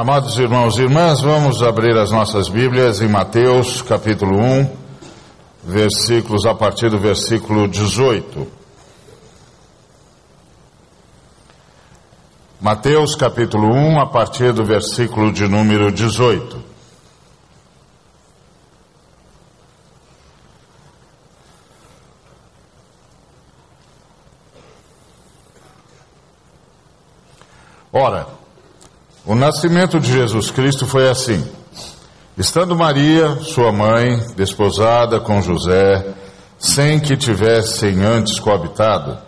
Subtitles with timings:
[0.00, 4.74] Amados irmãos e irmãs, vamos abrir as nossas Bíblias em Mateus capítulo 1,
[5.62, 8.46] versículos a partir do versículo 18.
[12.58, 16.64] Mateus capítulo 1, a partir do versículo de número 18.
[27.92, 28.39] Ora,
[29.26, 31.44] o nascimento de Jesus Cristo foi assim.
[32.38, 36.06] Estando Maria, sua mãe, desposada com José,
[36.58, 39.18] sem que tivessem antes coabitado,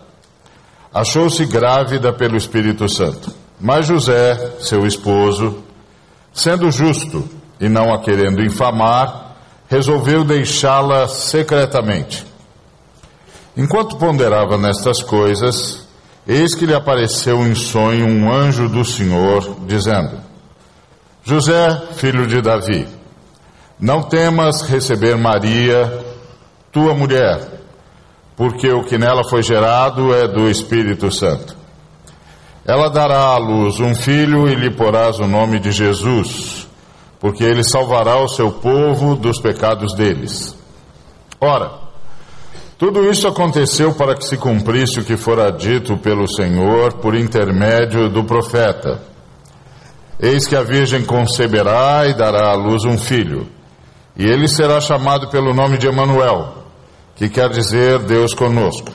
[0.93, 3.31] achou-se grávida pelo Espírito Santo.
[3.59, 5.63] Mas José, seu esposo,
[6.33, 7.27] sendo justo
[7.59, 9.35] e não a querendo infamar,
[9.69, 12.25] resolveu deixá-la secretamente.
[13.55, 15.82] Enquanto ponderava nestas coisas,
[16.27, 20.17] Eis que lhe apareceu em sonho um anjo do Senhor, dizendo:
[21.23, 22.87] José, filho de Davi,
[23.79, 26.01] não temas receber Maria,
[26.71, 27.45] tua mulher,
[28.37, 31.57] porque o que nela foi gerado é do Espírito Santo.
[32.65, 36.65] Ela dará à luz um filho e lhe porás o nome de Jesus,
[37.19, 40.57] porque ele salvará o seu povo dos pecados deles.
[41.41, 41.82] Ora,
[42.77, 48.09] tudo isso aconteceu para que se cumprisse o que fora dito pelo Senhor por intermédio
[48.09, 49.01] do profeta.
[50.19, 53.47] Eis que a Virgem conceberá e dará à luz um filho,
[54.15, 56.63] e ele será chamado pelo nome de Emanuel,
[57.15, 58.91] que quer dizer Deus conosco.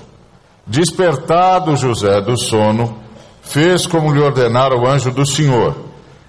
[0.66, 2.98] Despertado José do sono,
[3.42, 5.74] fez como lhe ordenara o anjo do Senhor,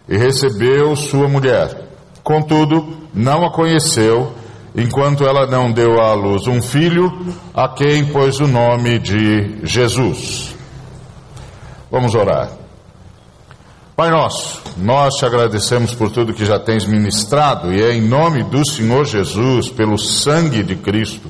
[0.07, 1.89] e recebeu sua mulher.
[2.23, 4.33] Contudo, não a conheceu,
[4.75, 7.11] enquanto ela não deu à luz um filho,
[7.53, 10.55] a quem pôs o nome de Jesus.
[11.91, 12.49] Vamos orar.
[13.95, 18.43] Pai nosso, nós te agradecemos por tudo que já tens ministrado e é em nome
[18.43, 21.29] do Senhor Jesus, pelo sangue de Cristo,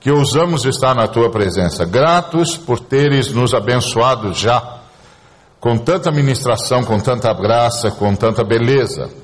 [0.00, 1.84] que ousamos estar na tua presença.
[1.84, 4.80] Gratos por teres nos abençoado já
[5.60, 9.19] com tanta ministração, com tanta graça, com tanta beleza.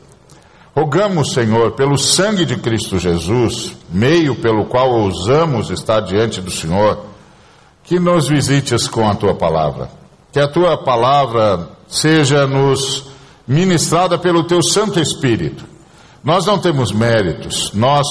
[0.76, 7.02] Rogamos, Senhor, pelo sangue de Cristo Jesus, meio pelo qual ousamos estar diante do Senhor,
[7.82, 9.88] que nos visites com a tua palavra.
[10.30, 13.06] Que a tua palavra seja nos
[13.48, 15.64] ministrada pelo teu Santo Espírito.
[16.22, 18.06] Nós não temos méritos, nós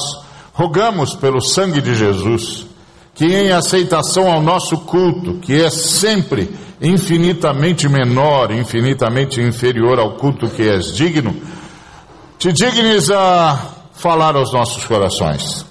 [0.51, 2.65] rogamos pelo sangue de Jesus,
[3.13, 6.49] que em aceitação ao nosso culto, que é sempre
[6.81, 11.35] infinitamente menor, infinitamente inferior ao culto que és digno,
[12.37, 13.57] te dignes a
[13.93, 15.65] falar aos nossos corações,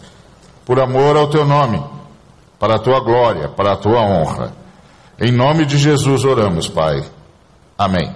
[0.64, 1.82] por amor ao teu nome,
[2.58, 4.52] para a tua glória, para a tua honra.
[5.20, 7.04] Em nome de Jesus oramos, Pai.
[7.78, 8.14] Amém.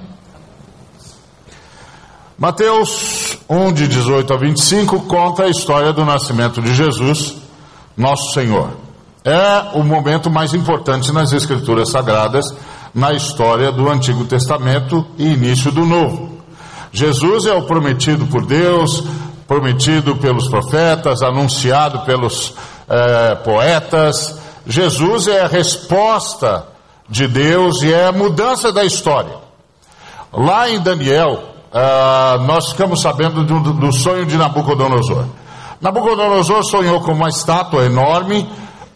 [2.39, 7.37] Mateus 1, de 18 a 25, conta a história do nascimento de Jesus,
[7.97, 8.71] nosso Senhor.
[9.25, 12.47] É o momento mais importante nas Escrituras Sagradas,
[12.95, 16.38] na história do Antigo Testamento e início do Novo.
[16.93, 19.05] Jesus é o prometido por Deus,
[19.47, 22.55] prometido pelos profetas, anunciado pelos
[22.89, 24.41] é, poetas.
[24.67, 26.67] Jesus é a resposta
[27.09, 29.35] de Deus e é a mudança da história.
[30.33, 35.25] Lá em Daniel, uh, nós ficamos sabendo do, do, sonho de Nabucodonosor.
[35.81, 38.47] Nabucodonosor sonhou com uma estátua enorme,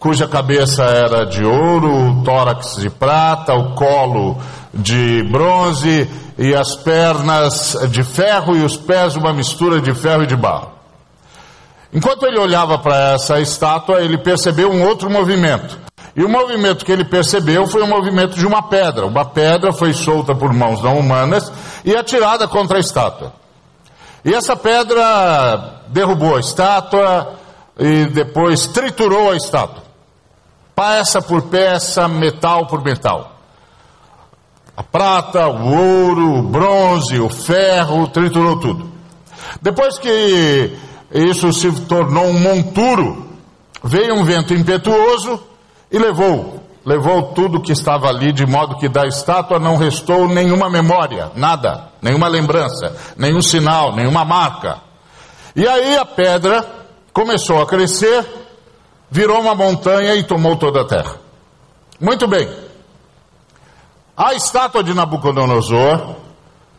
[0.03, 4.37] cuja cabeça era de ouro, o tórax de prata, o colo
[4.73, 10.27] de bronze e as pernas de ferro e os pés uma mistura de ferro e
[10.27, 10.73] de barro.
[11.93, 15.79] Enquanto ele olhava para essa estátua, ele percebeu um outro movimento.
[16.17, 19.05] E o movimento que ele percebeu foi o movimento de uma pedra.
[19.05, 21.49] Uma pedra foi solta por mãos não humanas
[21.85, 23.31] e atirada contra a estátua.
[24.25, 27.35] E essa pedra derrubou a estátua
[27.79, 29.82] e depois triturou a estátua.
[30.75, 33.31] Peça por peça, metal por metal.
[34.75, 38.91] A prata, o ouro, o bronze, o ferro, triturou tudo.
[39.61, 40.75] Depois que
[41.13, 43.29] isso se tornou um monturo,
[43.83, 45.39] veio um vento impetuoso
[45.91, 50.71] e levou, levou tudo que estava ali, de modo que da estátua não restou nenhuma
[50.71, 54.79] memória, nada, nenhuma lembrança, nenhum sinal, nenhuma marca.
[55.55, 56.65] E aí a pedra
[57.13, 58.25] começou a crescer,
[59.13, 61.17] virou uma montanha e tomou toda a terra.
[62.01, 62.49] Muito bem.
[64.17, 66.15] A estátua de Nabucodonosor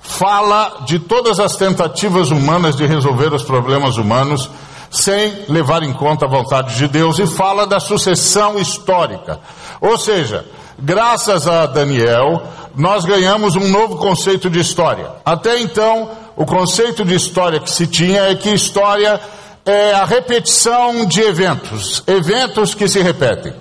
[0.00, 4.50] fala de todas as tentativas humanas de resolver os problemas humanos
[4.90, 9.38] sem levar em conta a vontade de Deus e fala da sucessão histórica.
[9.80, 10.44] Ou seja,
[10.76, 12.42] graças a Daniel,
[12.74, 15.08] nós ganhamos um novo conceito de história.
[15.24, 19.20] Até então, o conceito de história que se tinha é que história
[19.64, 23.54] é a repetição de eventos, eventos que se repetem.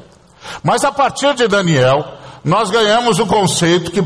[0.62, 2.06] Mas a partir de Daniel,
[2.44, 4.04] nós ganhamos o conceito que,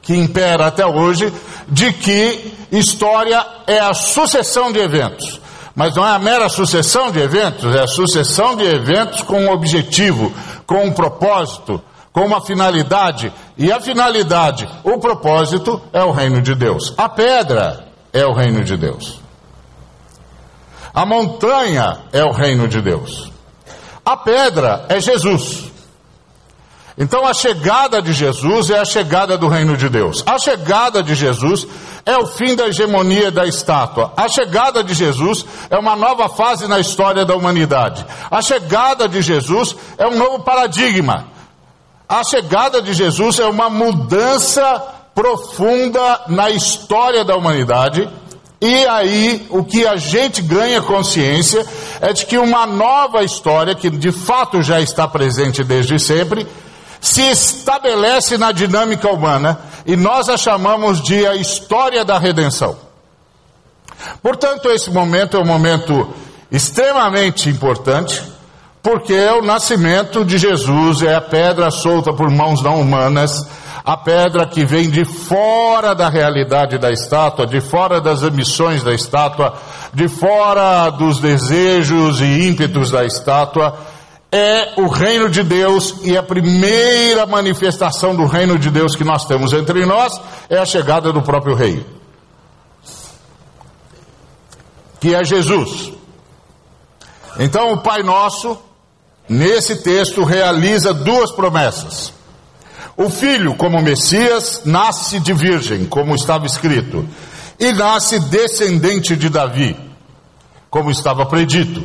[0.00, 1.32] que impera até hoje
[1.68, 5.40] de que história é a sucessão de eventos.
[5.74, 9.50] Mas não é a mera sucessão de eventos, é a sucessão de eventos com um
[9.50, 10.32] objetivo,
[10.66, 11.82] com um propósito,
[12.12, 13.32] com uma finalidade.
[13.58, 16.94] E a finalidade, o propósito, é o reino de Deus.
[16.96, 19.23] A pedra é o reino de Deus.
[20.94, 23.32] A montanha é o reino de Deus.
[24.04, 25.72] A pedra é Jesus.
[26.96, 30.22] Então a chegada de Jesus é a chegada do reino de Deus.
[30.24, 31.66] A chegada de Jesus
[32.06, 34.12] é o fim da hegemonia da estátua.
[34.16, 38.06] A chegada de Jesus é uma nova fase na história da humanidade.
[38.30, 41.26] A chegada de Jesus é um novo paradigma.
[42.08, 44.82] A chegada de Jesus é uma mudança
[45.14, 48.08] profunda na história da humanidade.
[48.64, 51.66] E aí, o que a gente ganha consciência
[52.00, 56.46] é de que uma nova história, que de fato já está presente desde sempre,
[56.98, 62.74] se estabelece na dinâmica humana e nós a chamamos de a história da redenção.
[64.22, 66.08] Portanto, esse momento é um momento
[66.50, 68.22] extremamente importante,
[68.82, 73.46] porque é o nascimento de Jesus, é a pedra solta por mãos não humanas,
[73.84, 78.94] a pedra que vem de fora da realidade da estátua, de fora das ambições da
[78.94, 79.54] estátua,
[79.92, 83.76] de fora dos desejos e ímpetos da estátua,
[84.32, 89.26] é o reino de Deus e a primeira manifestação do reino de Deus que nós
[89.26, 91.86] temos entre nós é a chegada do próprio rei,
[94.98, 95.92] que é Jesus.
[97.38, 98.56] Então o Pai Nosso,
[99.28, 102.23] nesse texto, realiza duas promessas.
[102.96, 107.06] O filho, como Messias, nasce de virgem, como estava escrito,
[107.58, 109.76] e nasce descendente de Davi,
[110.70, 111.82] como estava predito.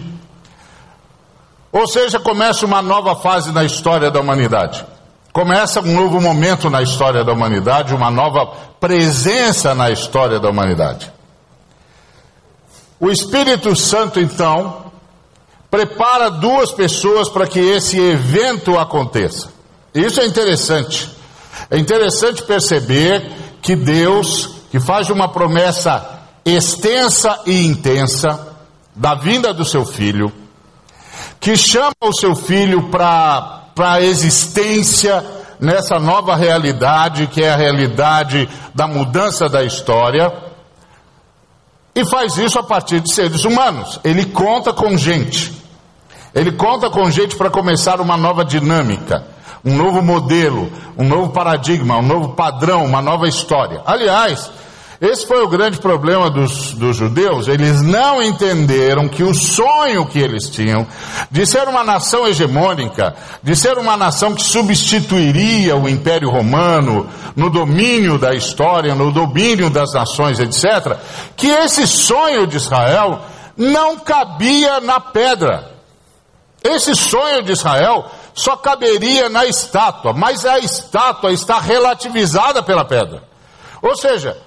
[1.72, 4.86] Ou seja, começa uma nova fase na história da humanidade.
[5.32, 8.48] Começa um novo momento na história da humanidade, uma nova
[8.80, 11.12] presença na história da humanidade.
[13.00, 14.92] O Espírito Santo, então,
[15.70, 19.59] prepara duas pessoas para que esse evento aconteça.
[19.94, 21.10] Isso é interessante.
[21.70, 23.32] É interessante perceber
[23.62, 28.48] que Deus, que faz uma promessa extensa e intensa
[28.96, 30.32] da vinda do seu filho,
[31.40, 35.24] que chama o seu filho para a existência
[35.60, 40.32] nessa nova realidade, que é a realidade da mudança da história,
[41.94, 44.00] e faz isso a partir de seres humanos.
[44.04, 45.59] Ele conta com gente.
[46.34, 49.26] Ele conta com gente para começar uma nova dinâmica,
[49.64, 53.82] um novo modelo, um novo paradigma, um novo padrão, uma nova história.
[53.86, 54.50] Aliás,
[55.02, 57.48] esse foi o grande problema dos, dos judeus.
[57.48, 60.86] Eles não entenderam que o sonho que eles tinham
[61.32, 67.50] de ser uma nação hegemônica, de ser uma nação que substituiria o Império Romano no
[67.50, 70.98] domínio da história, no domínio das nações, etc.,
[71.38, 73.22] que esse sonho de Israel
[73.56, 75.79] não cabia na pedra.
[76.64, 83.24] Esse sonho de Israel só caberia na estátua, mas a estátua está relativizada pela pedra.
[83.82, 84.38] Ou seja,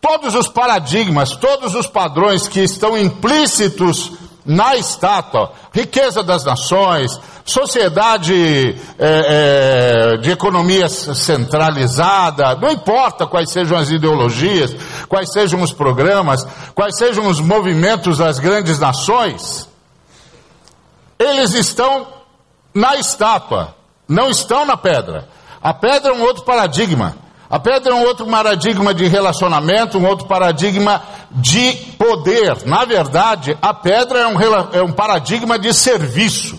[0.00, 4.12] todos os paradigmas, todos os padrões que estão implícitos
[4.44, 13.78] na estátua, riqueza das nações, sociedade é, é, de economia centralizada, não importa quais sejam
[13.78, 14.74] as ideologias,
[15.08, 19.69] quais sejam os programas, quais sejam os movimentos das grandes nações,
[21.20, 22.06] eles estão
[22.72, 23.74] na estátua,
[24.08, 25.28] não estão na pedra.
[25.62, 27.14] A pedra é um outro paradigma.
[27.50, 32.64] A pedra é um outro paradigma de relacionamento, um outro paradigma de poder.
[32.64, 34.38] Na verdade, a pedra é um,
[34.72, 36.58] é um paradigma de serviço.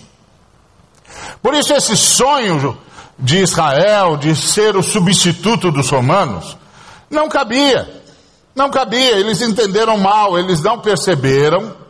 [1.42, 2.78] Por isso, esse sonho
[3.18, 6.56] de Israel de ser o substituto dos romanos
[7.10, 8.00] não cabia.
[8.54, 11.81] Não cabia, eles entenderam mal, eles não perceberam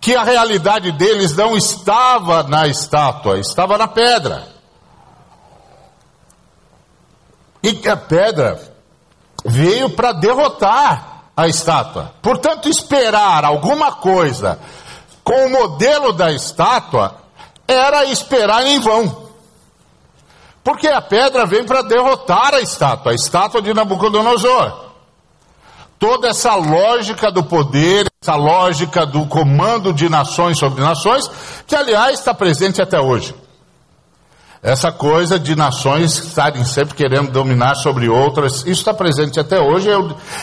[0.00, 4.48] que a realidade deles não estava na estátua, estava na pedra.
[7.62, 8.58] E que a pedra
[9.44, 12.14] veio para derrotar a estátua.
[12.22, 14.58] Portanto, esperar alguma coisa
[15.22, 17.16] com o modelo da estátua
[17.68, 19.28] era esperar em vão.
[20.64, 24.89] Porque a pedra vem para derrotar a estátua, a estátua de Nabucodonosor.
[26.00, 31.30] Toda essa lógica do poder, essa lógica do comando de nações sobre nações,
[31.66, 33.34] que aliás está presente até hoje.
[34.62, 39.90] Essa coisa de nações estarem sempre querendo dominar sobre outras, isso está presente até hoje,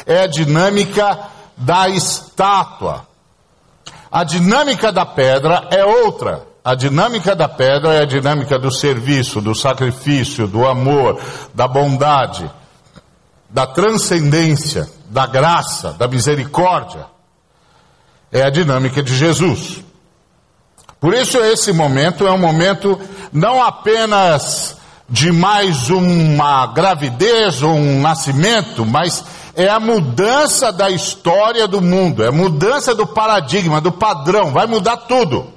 [0.05, 1.19] é, é a dinâmica
[1.57, 3.07] da estátua.
[4.11, 6.45] A dinâmica da pedra é outra.
[6.63, 11.19] A dinâmica da pedra é a dinâmica do serviço, do sacrifício, do amor,
[11.55, 12.47] da bondade,
[13.49, 17.05] da transcendência, da graça, da misericórdia.
[18.31, 19.83] É a dinâmica de Jesus.
[20.99, 22.99] Por isso, esse momento é um momento
[23.31, 24.77] não apenas
[25.09, 29.23] de mais uma gravidez ou um nascimento, mas
[29.55, 34.67] é a mudança da história do mundo, é a mudança do paradigma, do padrão, vai
[34.67, 35.53] mudar tudo.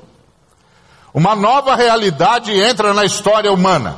[1.13, 3.97] Uma nova realidade entra na história humana.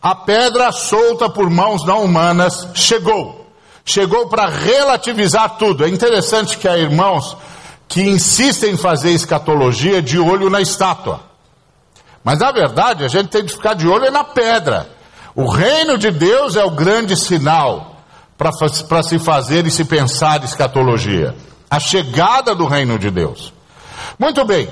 [0.00, 3.41] A pedra solta por mãos não humanas chegou.
[3.84, 5.84] Chegou para relativizar tudo.
[5.84, 7.36] É interessante que há irmãos
[7.88, 11.20] que insistem em fazer escatologia de olho na estátua.
[12.24, 14.88] Mas na verdade a gente tem que ficar de olho na pedra.
[15.34, 17.96] O reino de Deus é o grande sinal
[18.38, 21.34] para se fazer e se pensar escatologia.
[21.70, 23.52] A chegada do reino de Deus.
[24.18, 24.68] Muito bem,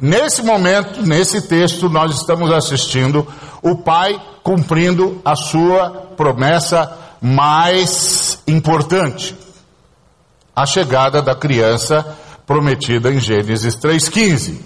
[0.00, 3.26] nesse momento, nesse texto, nós estamos assistindo
[3.62, 9.34] o pai cumprindo a sua promessa mais importante:
[10.54, 12.04] a chegada da criança
[12.46, 14.60] prometida em Gênesis 3,15.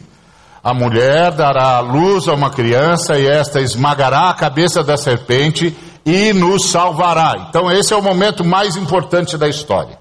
[0.62, 5.74] A mulher dará à luz a uma criança e esta esmagará a cabeça da serpente
[6.04, 7.46] e nos salvará.
[7.48, 9.98] Então, esse é o momento mais importante da história.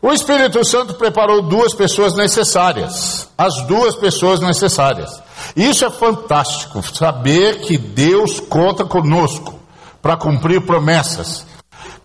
[0.00, 5.22] O Espírito Santo preparou duas pessoas necessárias, as duas pessoas necessárias.
[5.56, 9.58] Isso é fantástico, saber que Deus conta conosco
[10.04, 11.46] para cumprir promessas,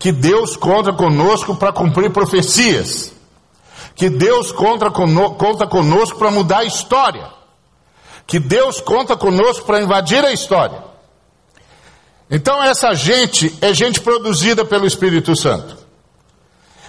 [0.00, 3.12] que Deus conta conosco para cumprir profecias
[4.00, 7.28] que Deus conta, conosco, para mudar a história,
[8.26, 10.82] que Deus conta conosco para invadir a história.
[12.30, 15.76] Então, essa gente é gente produzida pelo Espírito Santo.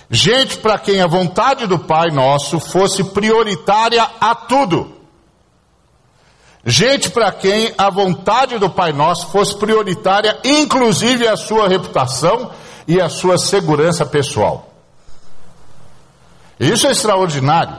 [0.09, 5.00] Gente para quem a vontade do Pai nosso fosse prioritária a tudo.
[6.65, 12.51] Gente para quem a vontade do Pai Nosso fosse prioritária, inclusive a sua reputação
[12.87, 14.69] e a sua segurança pessoal.
[16.59, 17.77] Isso é extraordinário.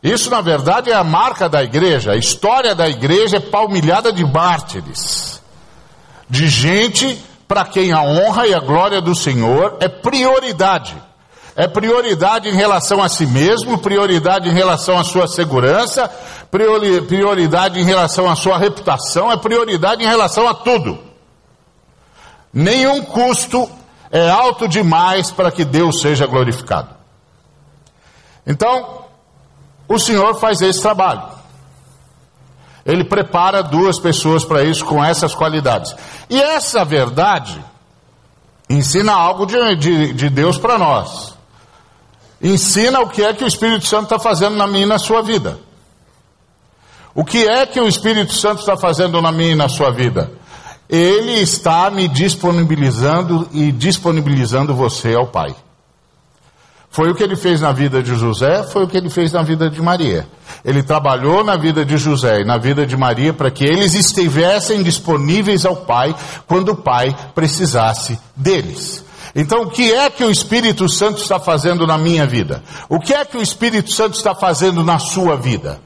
[0.00, 2.12] Isso, na verdade, é a marca da igreja.
[2.12, 5.42] A história da igreja é palmilhada de mártires,
[6.30, 10.94] de gente para quem a honra e a glória do Senhor é prioridade.
[11.56, 16.06] É prioridade em relação a si mesmo, prioridade em relação à sua segurança,
[16.50, 20.98] prioridade em relação à sua reputação, é prioridade em relação a tudo.
[22.52, 23.68] Nenhum custo
[24.10, 26.90] é alto demais para que Deus seja glorificado.
[28.46, 29.04] Então,
[29.88, 31.22] o Senhor faz esse trabalho.
[32.84, 35.96] Ele prepara duas pessoas para isso com essas qualidades.
[36.28, 37.64] E essa verdade
[38.68, 41.35] ensina algo de, de, de Deus para nós.
[42.40, 45.22] Ensina o que é que o Espírito Santo está fazendo na minha e na sua
[45.22, 45.58] vida.
[47.14, 50.30] O que é que o Espírito Santo está fazendo na minha e na sua vida?
[50.88, 55.56] Ele está me disponibilizando e disponibilizando você ao Pai.
[56.90, 59.42] Foi o que ele fez na vida de José, foi o que ele fez na
[59.42, 60.26] vida de Maria.
[60.64, 64.82] Ele trabalhou na vida de José e na vida de Maria para que eles estivessem
[64.82, 66.14] disponíveis ao Pai
[66.46, 69.05] quando o Pai precisasse deles.
[69.38, 72.62] Então, o que é que o Espírito Santo está fazendo na minha vida?
[72.88, 75.78] O que é que o Espírito Santo está fazendo na sua vida?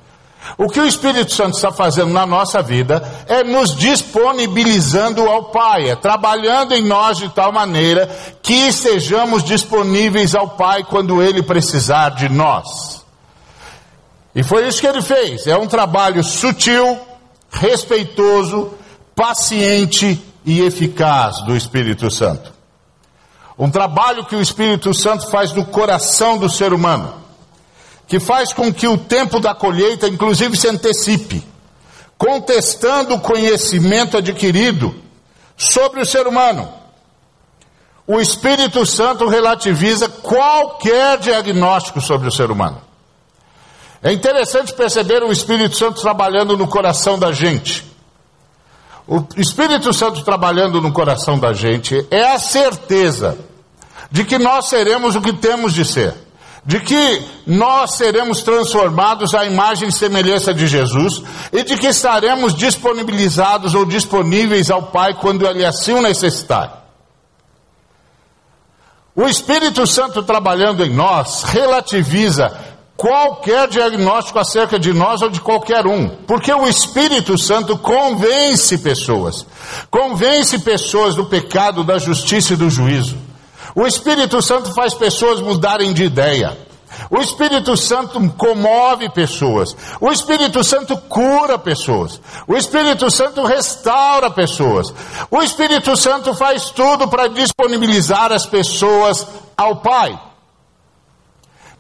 [0.57, 5.91] O que o Espírito Santo está fazendo na nossa vida é nos disponibilizando ao Pai,
[5.91, 8.09] é trabalhando em nós de tal maneira
[8.41, 13.05] que estejamos disponíveis ao Pai quando Ele precisar de nós.
[14.33, 15.49] E foi isso que ele fez.
[15.49, 17.01] É um trabalho sutil,
[17.51, 18.71] respeitoso,
[19.13, 22.60] paciente e eficaz do Espírito Santo.
[23.61, 27.21] Um trabalho que o Espírito Santo faz no coração do ser humano
[28.11, 31.47] que faz com que o tempo da colheita, inclusive, se antecipe,
[32.19, 34.93] contestando o conhecimento adquirido
[35.57, 36.69] sobre o ser humano.
[38.09, 42.83] O Espírito Santo relativiza qualquer diagnóstico sobre o ser humano.
[44.03, 47.85] É interessante perceber o Espírito Santo trabalhando no coração da gente.
[49.07, 53.50] O Espírito Santo trabalhando no coração da gente é a certeza
[54.11, 56.15] de que nós seremos o que temos de ser
[56.65, 62.55] de que nós seremos transformados à imagem e semelhança de Jesus e de que estaremos
[62.55, 66.85] disponibilizados ou disponíveis ao Pai quando Ele assim o necessitar.
[69.17, 72.57] O Espírito Santo trabalhando em nós relativiza
[72.97, 79.47] qualquer diagnóstico acerca de nós ou de qualquer um, porque o Espírito Santo convence pessoas,
[79.91, 83.30] convence pessoas do pecado, da justiça e do juízo.
[83.75, 86.57] O Espírito Santo faz pessoas mudarem de ideia.
[87.09, 89.77] O Espírito Santo comove pessoas.
[90.01, 92.21] O Espírito Santo cura pessoas.
[92.47, 94.93] O Espírito Santo restaura pessoas.
[95.31, 100.30] O Espírito Santo faz tudo para disponibilizar as pessoas ao Pai.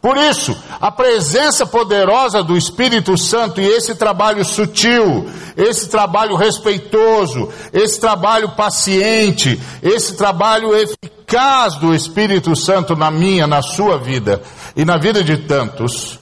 [0.00, 7.50] Por isso, a presença poderosa do Espírito Santo e esse trabalho sutil, esse trabalho respeitoso,
[7.70, 14.40] esse trabalho paciente, esse trabalho eficaz do Espírito Santo na minha, na sua vida
[14.74, 16.18] e na vida de tantos,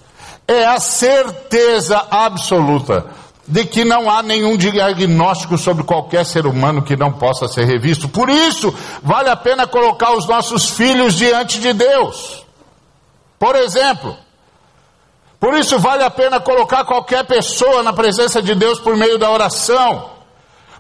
[0.49, 3.07] é a certeza absoluta
[3.47, 8.09] de que não há nenhum diagnóstico sobre qualquer ser humano que não possa ser revisto.
[8.09, 12.48] Por isso, vale a pena colocar os nossos filhos diante de Deus.
[13.39, 14.17] Por exemplo,
[15.39, 19.31] por isso vale a pena colocar qualquer pessoa na presença de Deus por meio da
[19.31, 20.11] oração,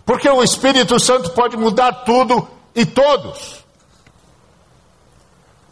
[0.05, 3.65] porque o Espírito Santo pode mudar tudo e todos.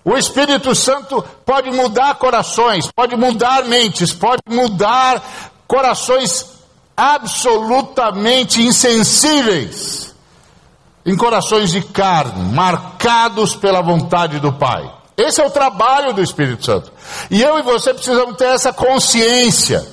[0.04, 5.20] O Espírito Santo pode mudar corações, pode mudar mentes, pode mudar
[5.66, 6.46] corações
[6.96, 10.14] absolutamente insensíveis
[11.04, 14.95] em corações de carne, marcados pela vontade do Pai.
[15.16, 16.92] Esse é o trabalho do Espírito Santo.
[17.30, 19.86] E eu e você precisamos ter essa consciência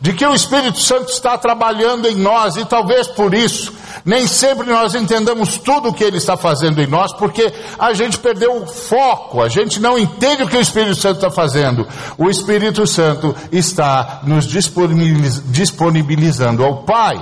[0.00, 4.70] de que o Espírito Santo está trabalhando em nós e talvez por isso nem sempre
[4.70, 8.66] nós entendamos tudo o que ele está fazendo em nós, porque a gente perdeu o
[8.66, 11.86] foco, a gente não entende o que o Espírito Santo está fazendo.
[12.16, 17.20] O Espírito Santo está nos disponibilizando ao Pai,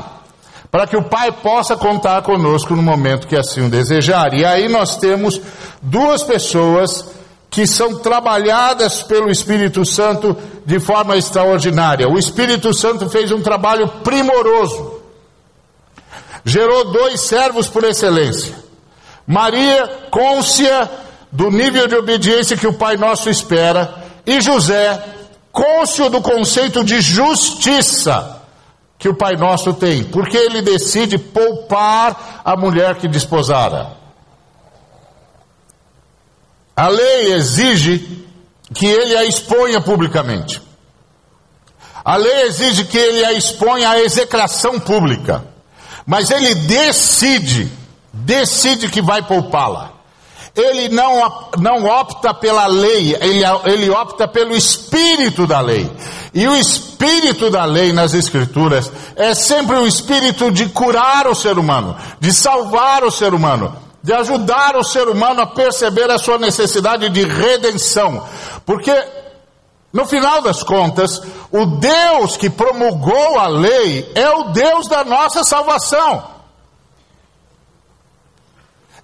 [0.71, 4.33] para que o Pai possa contar conosco no momento que assim o desejar.
[4.35, 5.41] E aí nós temos
[5.83, 7.18] duas pessoas
[7.50, 12.09] que são trabalhadas pelo Espírito Santo de forma extraordinária.
[12.09, 15.00] O Espírito Santo fez um trabalho primoroso.
[16.45, 18.55] Gerou dois servos por excelência.
[19.26, 20.90] Maria, côncia
[21.31, 25.03] do nível de obediência que o Pai Nosso espera, e José,
[25.53, 28.42] côncio do conceito de justiça
[28.99, 33.98] que o Pai Nosso tem, porque ele decide poupar a mulher que desposara.
[36.79, 38.25] A lei exige
[38.73, 40.62] que ele a exponha publicamente.
[42.05, 45.45] A lei exige que ele a exponha à execração pública.
[46.07, 47.69] Mas ele decide,
[48.12, 49.91] decide que vai poupá-la.
[50.55, 55.91] Ele não, não opta pela lei, ele, ele opta pelo espírito da lei.
[56.33, 61.59] E o espírito da lei nas Escrituras é sempre o espírito de curar o ser
[61.59, 66.38] humano, de salvar o ser humano de ajudar o ser humano a perceber a sua
[66.38, 68.27] necessidade de redenção.
[68.64, 68.90] Porque,
[69.92, 71.21] no final das contas,
[71.53, 76.25] o Deus que promulgou a lei é o Deus da nossa salvação.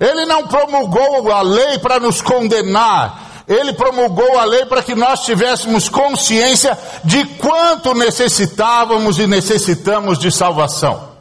[0.00, 5.20] Ele não promulgou a lei para nos condenar, ele promulgou a lei para que nós
[5.20, 11.13] tivéssemos consciência de quanto necessitávamos e necessitamos de salvação.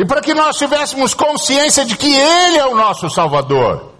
[0.00, 3.92] E para que nós tivéssemos consciência de que Ele é o nosso Salvador,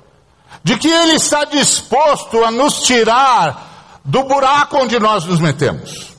[0.65, 6.15] de que Ele está disposto a nos tirar do buraco onde nós nos metemos.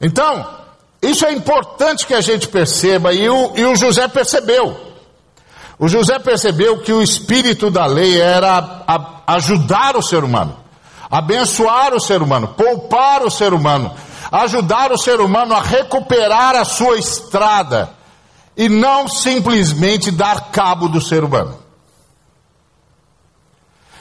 [0.00, 0.48] Então,
[1.02, 4.94] isso é importante que a gente perceba, e o, e o José percebeu.
[5.78, 10.56] O José percebeu que o espírito da lei era a, ajudar o ser humano,
[11.10, 13.94] abençoar o ser humano, poupar o ser humano,
[14.30, 17.90] ajudar o ser humano a recuperar a sua estrada
[18.56, 21.58] e não simplesmente dar cabo do ser humano.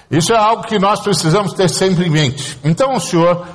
[0.10, 2.60] Isso é algo que nós precisamos ter sempre em mente.
[2.64, 3.48] Então o Senhor,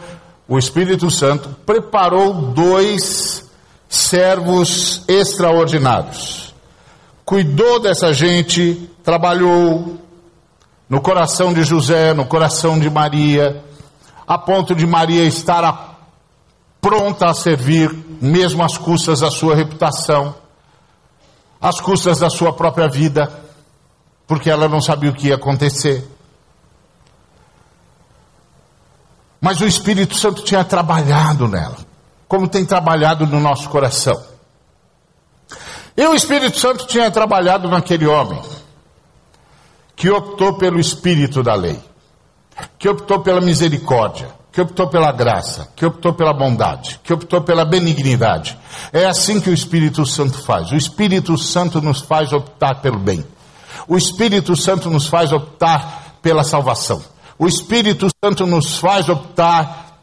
[0.48, 3.48] o Espírito Santo, preparou dois
[3.88, 6.54] servos extraordinários.
[7.24, 9.98] Cuidou dessa gente, trabalhou
[10.88, 13.62] no coração de José, no coração de Maria,
[14.26, 15.72] a ponto de Maria estar a
[16.88, 20.34] pronta a servir, mesmo às custas da sua reputação,
[21.60, 23.30] às custas da sua própria vida,
[24.26, 26.02] porque ela não sabia o que ia acontecer.
[29.38, 31.76] Mas o Espírito Santo tinha trabalhado nela,
[32.26, 34.18] como tem trabalhado no nosso coração.
[35.94, 38.42] E o Espírito Santo tinha trabalhado naquele homem
[39.94, 41.78] que optou pelo espírito da lei,
[42.78, 47.64] que optou pela misericórdia, que optou pela graça, que optou pela bondade, que optou pela
[47.64, 48.58] benignidade.
[48.92, 50.72] É assim que o Espírito Santo faz.
[50.72, 53.24] O Espírito Santo nos faz optar pelo bem.
[53.86, 57.00] O Espírito Santo nos faz optar pela salvação.
[57.38, 60.00] o Espírito Santo nos faz optar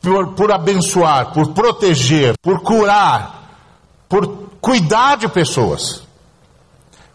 [0.00, 3.50] por, por abençoar, por proteger, por curar,
[4.08, 6.04] por cuidar de pessoas.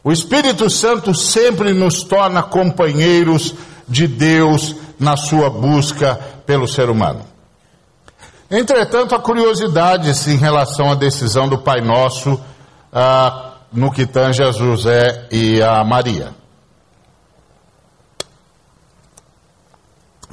[0.03, 3.56] O Espírito Santo sempre nos torna companheiros
[3.88, 7.26] de Deus na sua busca pelo ser humano.
[8.50, 12.40] Entretanto, há curiosidades em relação à decisão do Pai Nosso
[12.92, 16.34] ah, no que tange a José e a Maria.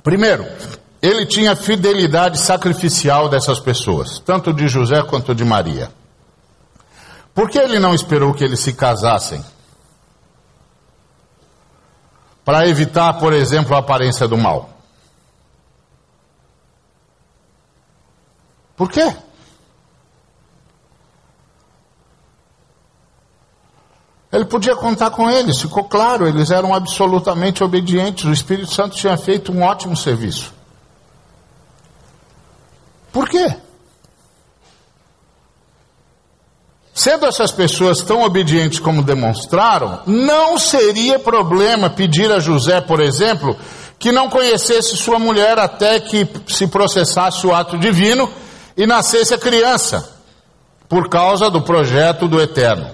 [0.03, 0.47] Primeiro,
[1.03, 5.91] ele tinha fidelidade sacrificial dessas pessoas, tanto de José quanto de Maria.
[7.35, 9.45] Por que ele não esperou que eles se casassem?
[12.45, 14.71] Para evitar, por exemplo, a aparência do mal.
[18.77, 19.15] Por quê?
[24.33, 29.17] Ele podia contar com eles, ficou claro, eles eram absolutamente obedientes, o Espírito Santo tinha
[29.17, 30.53] feito um ótimo serviço.
[33.13, 33.57] Por quê?
[36.95, 43.59] Sendo essas pessoas tão obedientes como demonstraram, não seria problema pedir a José, por exemplo,
[43.99, 48.31] que não conhecesse sua mulher até que se processasse o ato divino
[48.77, 50.09] e nascesse a criança,
[50.89, 52.89] por causa do projeto do Eterno.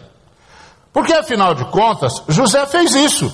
[0.94, 3.30] Porque afinal de contas, José fez isso.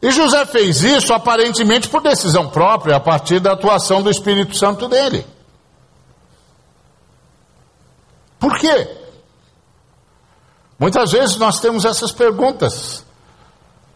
[0.00, 4.86] E José fez isso aparentemente por decisão própria, a partir da atuação do Espírito Santo
[4.86, 5.26] dele.
[8.38, 9.05] Por quê?
[10.78, 13.04] Muitas vezes nós temos essas perguntas.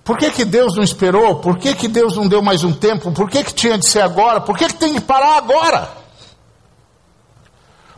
[0.02, 1.36] Por que, que Deus não esperou?
[1.36, 3.12] Por que, que Deus não deu mais um tempo?
[3.12, 4.40] Por que, que tinha de ser agora?
[4.40, 5.88] Por que, que tem que parar agora?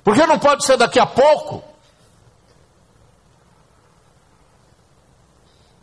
[0.03, 1.62] Por que não pode ser daqui a pouco?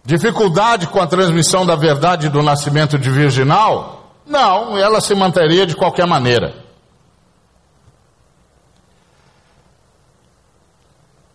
[0.04, 4.12] Dificuldade com a transmissão da verdade do nascimento de virginal?
[4.26, 6.69] Não, ela se manteria de qualquer maneira.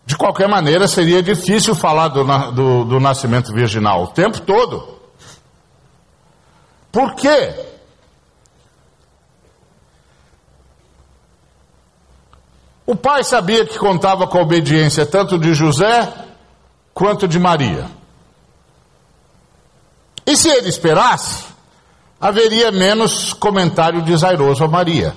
[0.07, 4.99] De qualquer maneira, seria difícil falar do, do, do nascimento virginal o tempo todo.
[6.93, 7.55] Por quê?
[12.87, 16.13] O pai sabia que contava com a obediência tanto de José
[16.93, 17.87] quanto de Maria.
[20.27, 21.45] E se ele esperasse,
[22.21, 25.15] haveria menos comentário desairoso a Maria.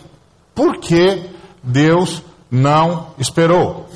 [0.56, 1.30] Por que
[1.62, 3.88] Deus não esperou?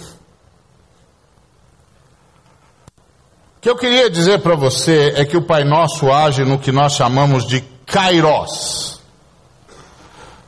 [3.50, 6.71] O que eu queria dizer para você é que o Pai Nosso age no que
[6.71, 8.99] nós chamamos de kairos.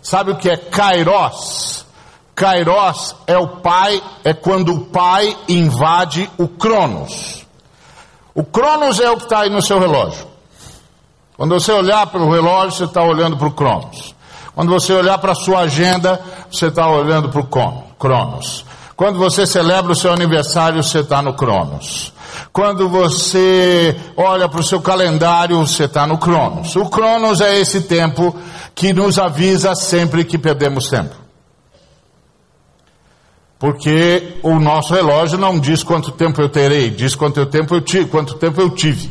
[0.02, 1.86] Sabe o que é kairos?
[2.34, 7.46] Kairos é o pai, é quando o pai invade o cronos.
[8.34, 10.28] O cronos é o que está aí no seu relógio.
[11.38, 14.16] Quando você olhar para o relógio, você está olhando para o cronos.
[14.56, 16.20] Quando você olhar para a sua agenda,
[16.52, 17.48] você está olhando para o
[17.96, 18.66] cronos.
[18.96, 22.13] Quando você celebra o seu aniversário, você está no cronos.
[22.52, 26.76] Quando você olha para o seu calendário, você está no cronos.
[26.76, 28.36] O cronos é esse tempo
[28.76, 31.16] que nos avisa sempre que perdemos tempo.
[33.58, 38.06] Porque o nosso relógio não diz quanto tempo eu terei, diz quanto tempo eu tive,
[38.08, 39.10] quanto tempo eu tive.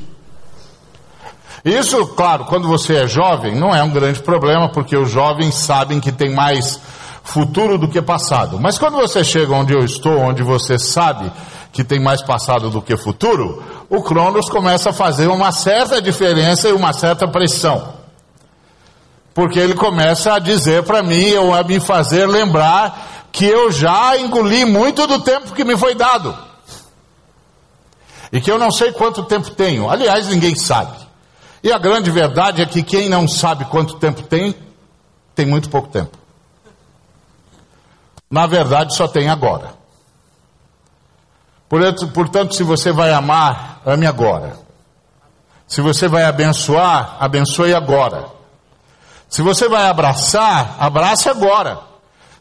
[1.65, 6.01] Isso, claro, quando você é jovem, não é um grande problema, porque os jovens sabem
[6.01, 6.79] que tem mais
[7.23, 8.59] futuro do que passado.
[8.61, 11.31] Mas quando você chega onde eu estou, onde você sabe
[11.73, 16.69] que tem mais passado do que futuro, o Cronos começa a fazer uma certa diferença
[16.69, 17.95] e uma certa pressão.
[19.33, 24.19] Porque ele começa a dizer para mim, ou a me fazer lembrar que eu já
[24.19, 26.37] engoli muito do tempo que me foi dado.
[28.31, 29.89] E que eu não sei quanto tempo tenho.
[29.89, 30.97] Aliás, ninguém sabe.
[31.63, 34.55] E a grande verdade é que quem não sabe quanto tempo tem,
[35.35, 36.19] tem muito pouco tempo.
[38.31, 39.82] Na verdade, só tem agora.
[42.13, 44.59] Portanto, se você vai amar, ame agora.
[45.67, 48.27] Se você vai abençoar, abençoe agora.
[49.27, 51.79] Se você vai abraçar, abrace agora.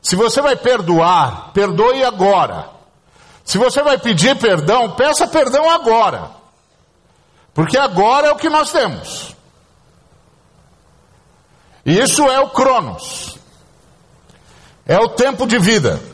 [0.01, 2.67] Se você vai perdoar, perdoe agora.
[3.45, 6.29] Se você vai pedir perdão, peça perdão agora.
[7.53, 9.33] Porque agora é o que nós temos.
[11.85, 13.37] E isso é o Cronos.
[14.85, 16.10] É o tempo de vida.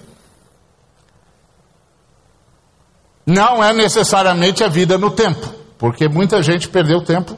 [3.27, 7.37] Não é necessariamente a vida no tempo, porque muita gente perdeu tempo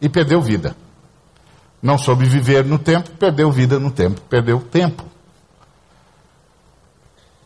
[0.00, 0.74] e perdeu vida.
[1.82, 5.04] Não soube viver no tempo, perdeu vida no tempo, perdeu tempo.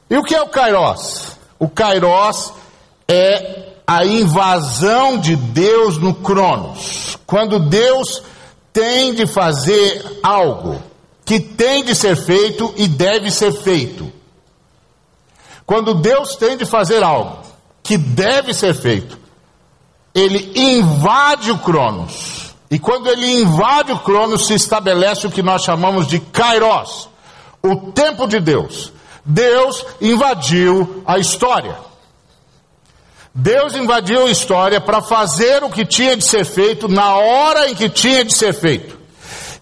[0.09, 1.37] E o que é o Kairos?
[1.59, 2.53] O Kairos
[3.09, 7.19] é a invasão de Deus no Cronos.
[7.27, 8.23] Quando Deus
[8.73, 10.81] tem de fazer algo
[11.25, 14.13] que tem de ser feito e deve ser feito.
[15.65, 17.46] Quando Deus tem de fazer algo
[17.87, 19.17] que deve ser feito,
[20.13, 22.53] ele invade o Cronos.
[22.69, 27.09] E quando ele invade o Cronos, se estabelece o que nós chamamos de Kairos,
[27.63, 28.93] o tempo de Deus.
[29.25, 31.77] Deus invadiu a história.
[33.33, 37.75] Deus invadiu a história para fazer o que tinha de ser feito na hora em
[37.75, 38.99] que tinha de ser feito.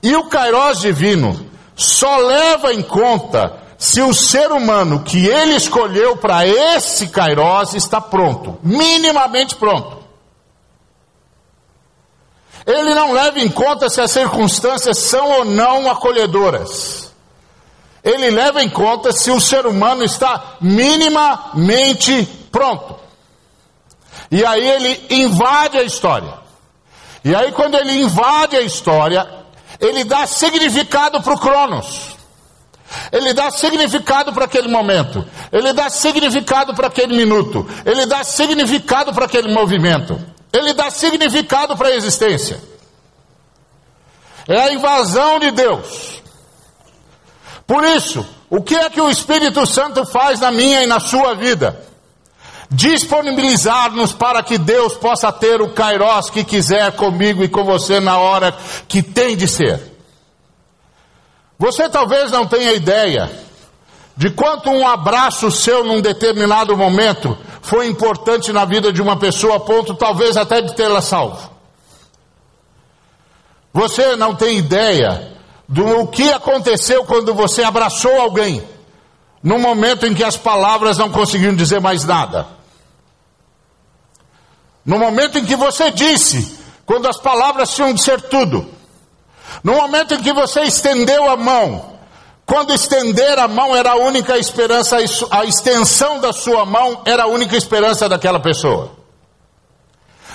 [0.03, 6.17] E o Kairos divino só leva em conta se o ser humano que ele escolheu
[6.17, 10.05] para esse Kairos está pronto, minimamente pronto.
[12.67, 17.13] Ele não leva em conta se as circunstâncias são ou não acolhedoras.
[18.03, 22.97] Ele leva em conta se o ser humano está minimamente pronto.
[24.31, 26.35] E aí ele invade a história.
[27.25, 29.27] E aí, quando ele invade a história,
[29.81, 32.14] ele dá significado para o Cronos.
[33.13, 35.25] Ele dá significado para aquele momento.
[35.53, 37.67] Ele dá significado para aquele minuto.
[37.85, 40.21] Ele dá significado para aquele movimento.
[40.53, 42.61] Ele dá significado para a existência.
[44.47, 46.23] É a invasão de Deus.
[47.67, 51.35] Por isso, o que é que o Espírito Santo faz na minha e na sua
[51.35, 51.81] vida?
[52.71, 58.19] Disponibilizar-nos para que Deus possa ter o Kairos que quiser comigo e com você na
[58.19, 58.55] hora
[58.87, 59.94] que tem de ser.
[61.59, 63.31] Você talvez não tenha ideia
[64.17, 69.57] de quanto um abraço seu num determinado momento foi importante na vida de uma pessoa,
[69.57, 71.51] a ponto talvez até de tê-la salvo.
[73.73, 75.33] Você não tem ideia
[75.69, 78.63] do que aconteceu quando você abraçou alguém,
[79.43, 82.47] no momento em que as palavras não conseguiam dizer mais nada.
[84.85, 88.74] No momento em que você disse, quando as palavras tinham de ser tudo.
[89.65, 91.95] No momento em que você estendeu a mão,
[92.45, 94.99] quando estender a mão era a única esperança,
[95.31, 98.93] a extensão da sua mão era a única esperança daquela pessoa.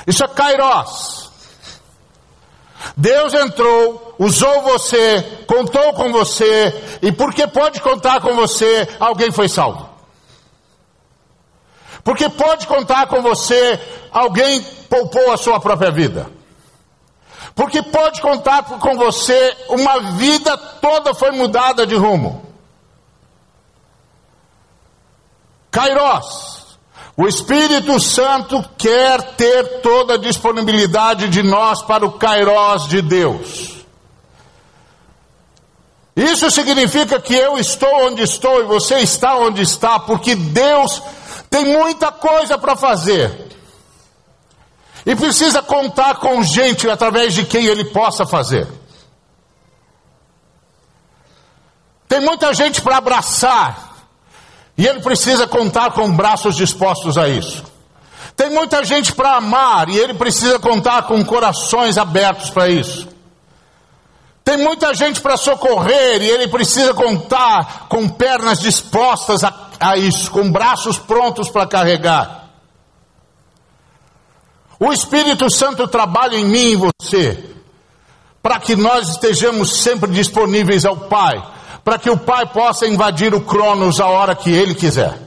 [0.07, 1.29] Isso é Kairos.
[2.97, 9.47] Deus entrou, usou você, contou com você, e porque pode contar com você, alguém foi
[9.47, 9.87] salvo.
[12.03, 13.79] Porque pode contar com você,
[14.11, 16.38] alguém poupou a sua própria vida.
[17.59, 22.41] Porque pode contar com você, uma vida toda foi mudada de rumo.
[25.69, 26.77] Kairos.
[27.17, 33.83] O Espírito Santo quer ter toda a disponibilidade de nós para o Kairos de Deus.
[36.15, 41.03] Isso significa que eu estou onde estou e você está onde está, porque Deus
[41.49, 43.58] tem muita coisa para fazer.
[45.09, 48.67] E precisa contar com gente através de quem ele possa fazer.
[52.07, 54.05] Tem muita gente para abraçar.
[54.77, 57.63] E ele precisa contar com braços dispostos a isso.
[58.35, 59.89] Tem muita gente para amar.
[59.89, 63.07] E ele precisa contar com corações abertos para isso.
[64.43, 66.21] Tem muita gente para socorrer.
[66.21, 70.29] E ele precisa contar com pernas dispostas a, a isso.
[70.29, 72.38] Com braços prontos para carregar.
[74.79, 77.43] O Espírito Santo trabalha em mim e você,
[78.41, 81.45] para que nós estejamos sempre disponíveis ao Pai,
[81.83, 85.19] para que o Pai possa invadir o Cronos a hora que Ele quiser,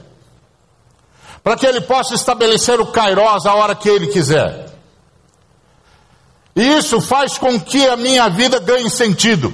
[1.43, 4.73] para que Ele possa estabelecer o Kairos a hora que Ele quiser.
[6.55, 9.53] E isso faz com que a minha vida ganhe sentido.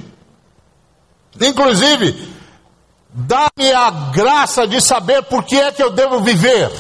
[1.42, 2.34] Inclusive,
[3.10, 6.72] dá-me a graça de saber por que é que eu devo viver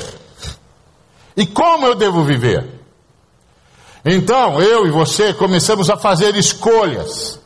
[1.35, 2.78] e como eu devo viver.
[4.11, 7.39] Então, eu e você começamos a fazer escolhas.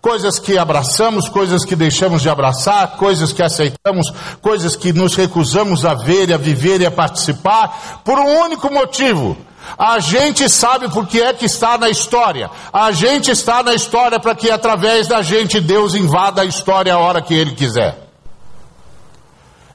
[0.00, 5.84] Coisas que abraçamos, coisas que deixamos de abraçar, coisas que aceitamos, coisas que nos recusamos
[5.84, 9.36] a ver, a viver e a participar, por um único motivo.
[9.78, 12.50] A gente sabe por que é que está na história.
[12.72, 16.98] A gente está na história para que através da gente Deus invada a história a
[16.98, 18.08] hora que Ele quiser.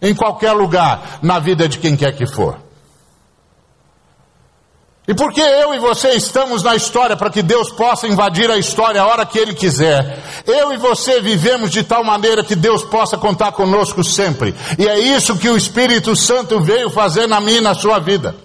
[0.02, 2.65] Em qualquer lugar, na vida de quem quer que for.
[5.08, 9.00] E porque eu e você estamos na história para que Deus possa invadir a história
[9.00, 10.24] a hora que Ele quiser.
[10.48, 14.56] Eu e você vivemos de tal maneira que Deus possa contar conosco sempre.
[14.80, 18.36] E é isso que o Espírito Santo veio fazer na minha e na sua vida.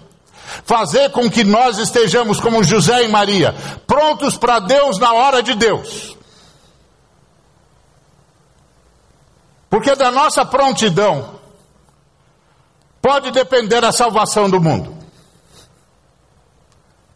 [0.63, 3.55] Fazer com que nós estejamos como José e Maria,
[3.87, 6.15] prontos para Deus na hora de Deus.
[9.67, 11.41] Porque da nossa prontidão
[13.01, 15.00] pode depender a salvação do mundo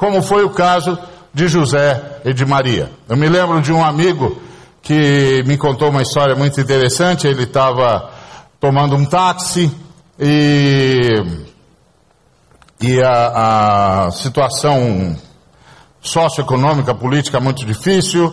[0.05, 0.95] como foi o caso
[1.33, 2.91] de José e de Maria.
[3.09, 4.39] Eu me lembro de um amigo
[4.79, 7.25] que me contou uma história muito interessante.
[7.25, 8.11] Ele estava
[8.59, 9.75] tomando um táxi
[10.19, 11.09] e,
[12.79, 15.17] e a, a situação
[15.99, 18.31] socioeconômica, política muito difícil.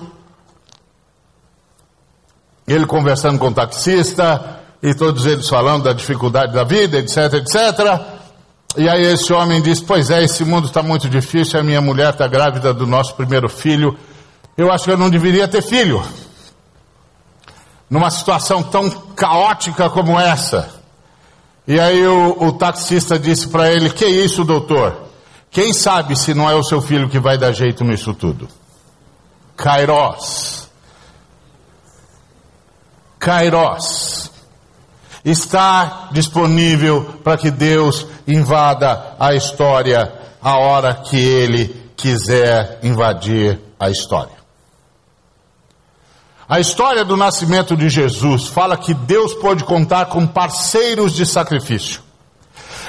[2.68, 8.21] Ele conversando com o taxista e todos eles falando da dificuldade da vida, etc, etc.
[8.76, 11.60] E aí esse homem diz: Pois é, esse mundo está muito difícil.
[11.60, 13.96] A minha mulher está grávida do nosso primeiro filho.
[14.56, 16.02] Eu acho que eu não deveria ter filho.
[17.88, 20.80] Numa situação tão caótica como essa.
[21.66, 25.08] E aí o, o taxista disse para ele: Que isso, doutor?
[25.50, 28.48] Quem sabe se não é o seu filho que vai dar jeito nisso tudo?
[29.54, 30.66] Kairos.
[33.18, 34.31] Kairos.
[35.24, 43.88] Está disponível para que Deus invada a história a hora que Ele quiser invadir a
[43.88, 44.42] história.
[46.48, 52.02] A história do nascimento de Jesus fala que Deus pode contar com parceiros de sacrifício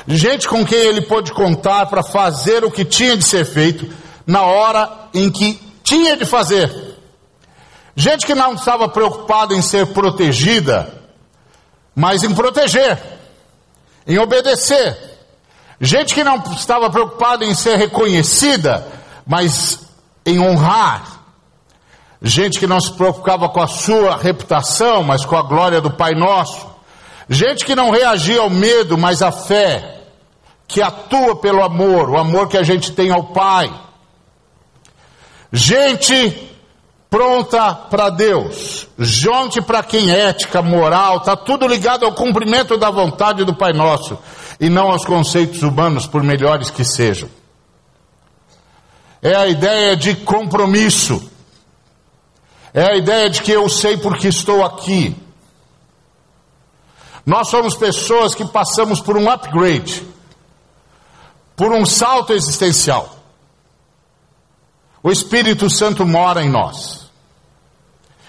[0.07, 3.87] gente com quem ele pôde contar para fazer o que tinha de ser feito
[4.25, 6.93] na hora em que tinha de fazer.
[7.95, 11.02] Gente que não estava preocupada em ser protegida,
[11.95, 13.01] mas em proteger,
[14.07, 14.97] em obedecer.
[15.79, 18.87] Gente que não estava preocupada em ser reconhecida,
[19.25, 19.79] mas
[20.25, 21.21] em honrar.
[22.21, 26.13] Gente que não se preocupava com a sua reputação, mas com a glória do Pai
[26.13, 26.65] Nosso.
[27.29, 30.01] Gente que não reagia ao medo, mas à fé,
[30.67, 33.73] que atua pelo amor, o amor que a gente tem ao Pai.
[35.51, 36.52] Gente
[37.13, 42.89] pronta para Deus, gente para quem é ética, moral, está tudo ligado ao cumprimento da
[42.89, 44.17] vontade do Pai Nosso
[44.59, 47.29] e não aos conceitos humanos, por melhores que sejam.
[49.21, 51.29] É a ideia de compromisso.
[52.73, 55.15] É a ideia de que eu sei porque estou aqui.
[57.23, 60.03] Nós somos pessoas que passamos por um upgrade,
[61.55, 63.15] por um salto existencial.
[65.03, 67.02] O Espírito Santo mora em nós.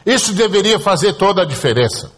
[0.04, 2.12] Isso deveria fazer toda a diferença.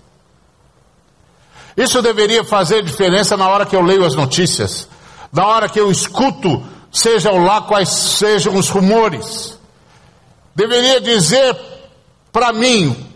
[1.76, 4.88] Isso deveria fazer diferença na hora que eu leio as notícias,
[5.32, 9.58] na hora que eu escuto, sejam lá quais sejam os rumores.
[10.54, 11.54] Deveria dizer
[12.32, 13.06] para mim: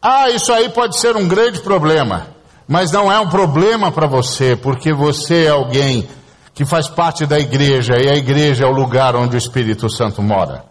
[0.00, 2.28] ah, isso aí pode ser um grande problema.
[2.66, 6.06] Mas não é um problema para você, porque você é alguém
[6.52, 10.22] que faz parte da igreja e a igreja é o lugar onde o Espírito Santo
[10.22, 10.67] mora.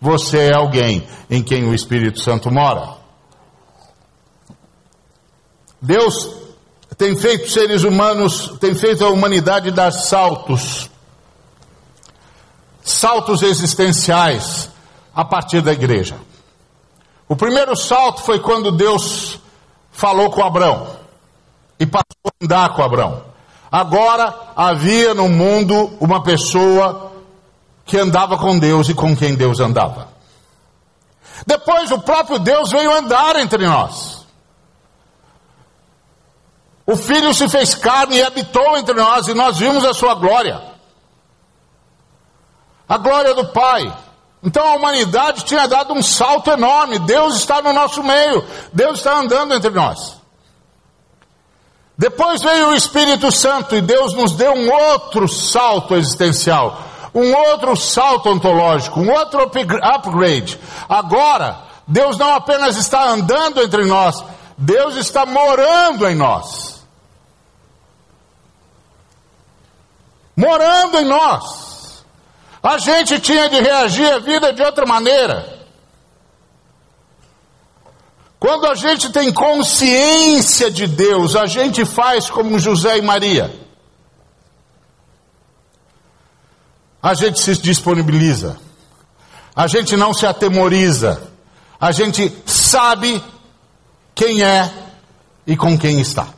[0.00, 2.96] Você é alguém em quem o Espírito Santo mora.
[5.80, 6.30] Deus
[6.96, 10.90] tem feito seres humanos, tem feito a humanidade dar saltos,
[12.82, 14.70] saltos existenciais
[15.14, 16.16] a partir da igreja.
[17.28, 19.38] O primeiro salto foi quando Deus
[19.92, 20.96] falou com Abraão
[21.78, 23.22] e passou a andar com Abraão.
[23.70, 27.07] Agora havia no mundo uma pessoa
[27.88, 30.08] que andava com Deus e com quem Deus andava.
[31.46, 34.26] Depois o próprio Deus veio andar entre nós.
[36.86, 40.62] O Filho se fez carne e habitou entre nós e nós vimos a sua glória.
[42.86, 43.92] A glória do Pai.
[44.42, 46.98] Então a humanidade tinha dado um salto enorme.
[47.00, 48.46] Deus está no nosso meio.
[48.72, 50.18] Deus está andando entre nós.
[51.96, 56.80] Depois veio o Espírito Santo e Deus nos deu um outro salto existencial,
[57.18, 60.58] um outro salto ontológico, um outro upgrade.
[60.88, 64.24] Agora, Deus não apenas está andando entre nós,
[64.56, 66.84] Deus está morando em nós.
[70.36, 72.04] Morando em nós.
[72.62, 75.58] A gente tinha de reagir à vida de outra maneira.
[78.38, 83.67] Quando a gente tem consciência de Deus, a gente faz como José e Maria.
[87.08, 88.58] A gente se disponibiliza.
[89.56, 91.22] A gente não se atemoriza.
[91.80, 93.24] A gente sabe
[94.14, 94.70] quem é
[95.46, 96.28] e com quem está.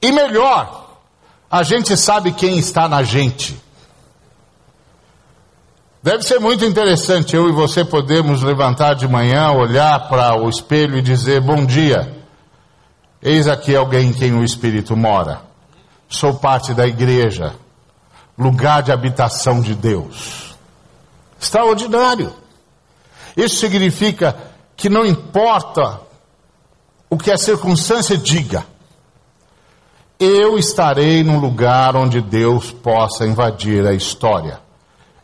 [0.00, 1.00] E melhor,
[1.50, 3.60] a gente sabe quem está na gente.
[6.00, 10.96] Deve ser muito interessante eu e você podermos levantar de manhã, olhar para o espelho
[10.96, 12.24] e dizer: Bom dia,
[13.20, 15.49] eis aqui alguém em quem o Espírito mora.
[16.10, 17.54] Sou parte da igreja,
[18.36, 20.56] lugar de habitação de Deus.
[21.40, 22.34] Extraordinário.
[23.36, 24.36] Isso significa
[24.76, 26.00] que não importa
[27.08, 28.66] o que a circunstância diga,
[30.18, 34.60] eu estarei num lugar onde Deus possa invadir a história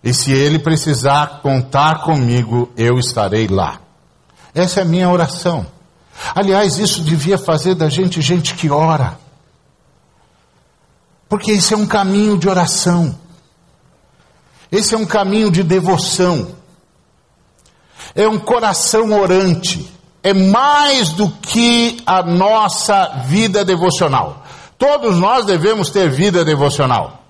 [0.02, 3.80] E se ele precisar contar comigo, eu estarei lá.
[4.54, 5.66] Essa é a minha oração.
[6.34, 9.18] Aliás, isso devia fazer da gente gente que ora.
[11.28, 13.18] Porque esse é um caminho de oração.
[14.70, 16.54] Esse é um caminho de devoção.
[18.14, 19.92] É um coração orante.
[20.22, 24.44] É mais do que a nossa vida devocional.
[24.78, 27.22] Todos nós devemos ter vida devocional.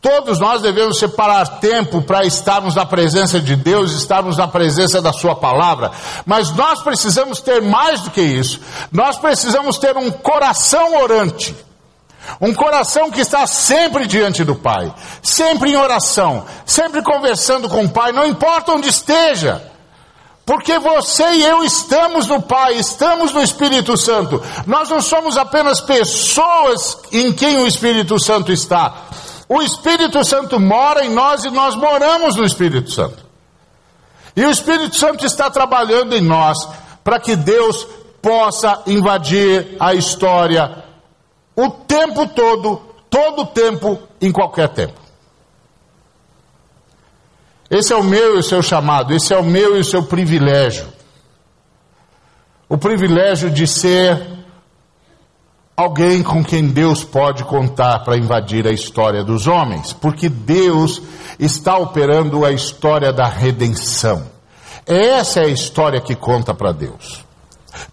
[0.00, 5.12] Todos nós devemos separar tempo para estarmos na presença de Deus, estarmos na presença da
[5.12, 5.90] Sua palavra.
[6.24, 8.60] Mas nós precisamos ter mais do que isso.
[8.90, 11.54] Nós precisamos ter um coração orante.
[12.40, 14.92] Um coração que está sempre diante do Pai,
[15.22, 19.70] sempre em oração, sempre conversando com o Pai, não importa onde esteja.
[20.44, 24.42] Porque você e eu estamos no Pai, estamos no Espírito Santo.
[24.66, 28.92] Nós não somos apenas pessoas em quem o Espírito Santo está.
[29.48, 33.24] O Espírito Santo mora em nós e nós moramos no Espírito Santo.
[34.34, 36.56] E o Espírito Santo está trabalhando em nós
[37.02, 37.86] para que Deus
[38.22, 40.84] possa invadir a história
[41.64, 45.00] o tempo todo, todo tempo, em qualquer tempo.
[47.70, 50.02] Esse é o meu e o seu chamado, esse é o meu e o seu
[50.02, 50.86] privilégio.
[52.68, 54.40] O privilégio de ser
[55.76, 61.00] alguém com quem Deus pode contar para invadir a história dos homens, porque Deus
[61.38, 64.26] está operando a história da redenção.
[64.86, 67.24] Essa é a história que conta para Deus.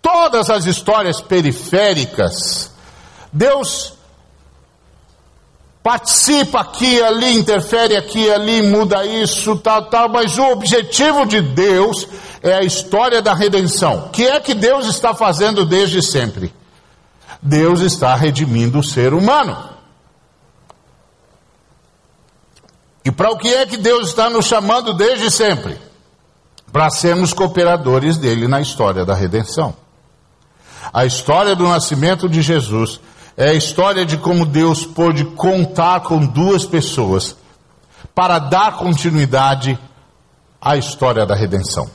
[0.02, 2.72] Todas as histórias periféricas,
[3.38, 3.94] Deus
[5.84, 12.08] participa aqui, ali, interfere aqui, ali, muda isso, tal, tal, mas o objetivo de Deus
[12.42, 14.08] é a história da redenção.
[14.08, 16.52] O que é que Deus está fazendo desde sempre?
[17.42, 19.70] Deus está redimindo o ser humano.
[23.06, 25.80] E para o que é que Deus está nos chamando desde sempre?
[26.74, 29.74] Para sermos cooperadores dele na história da redenção.
[30.92, 33.00] A história do nascimento de Jesus
[33.38, 37.38] é a história de como Deus pôde contar com duas pessoas
[38.16, 39.78] para dar continuidade
[40.60, 41.88] à história da redenção.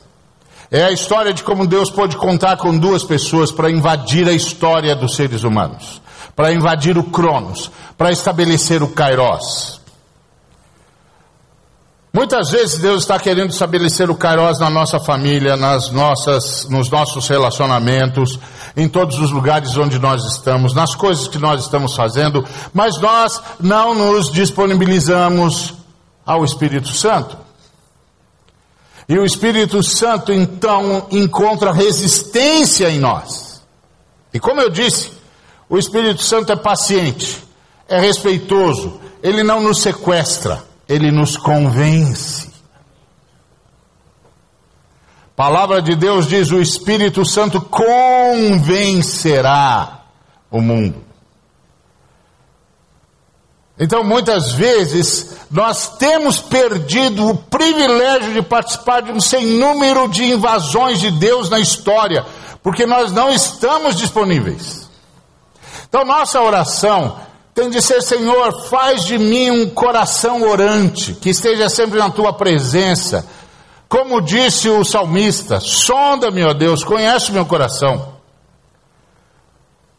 [0.71, 4.95] É a história de como Deus pode contar com duas pessoas para invadir a história
[4.95, 6.01] dos seres humanos,
[6.33, 9.81] para invadir o Cronos, para estabelecer o Kairos.
[12.15, 17.27] Muitas vezes Deus está querendo estabelecer o Kairos na nossa família, nas nossas, nos nossos
[17.27, 18.37] relacionamentos,
[18.77, 23.41] em todos os lugares onde nós estamos, nas coisas que nós estamos fazendo, mas nós
[23.59, 25.73] não nos disponibilizamos
[26.23, 27.35] ao Espírito Santo.
[29.09, 33.59] E o Espírito Santo então encontra resistência em nós.
[34.31, 35.13] E como eu disse,
[35.67, 37.43] o Espírito Santo é paciente,
[37.87, 42.51] é respeitoso, ele não nos sequestra, ele nos convence.
[45.33, 48.43] A palavra de Deus diz: o Espírito Santo convencerá
[50.51, 51.03] o mundo.
[53.79, 60.23] Então, muitas vezes, nós temos perdido o privilégio de participar de um sem número de
[60.25, 62.23] invasões de Deus na história,
[62.61, 64.87] porque nós não estamos disponíveis.
[65.89, 67.17] Então, nossa oração
[67.53, 72.33] tem de ser: Senhor, faz de mim um coração orante, que esteja sempre na tua
[72.33, 73.27] presença.
[73.87, 78.13] Como disse o salmista: sonda-me, ó Deus, conhece o meu coração.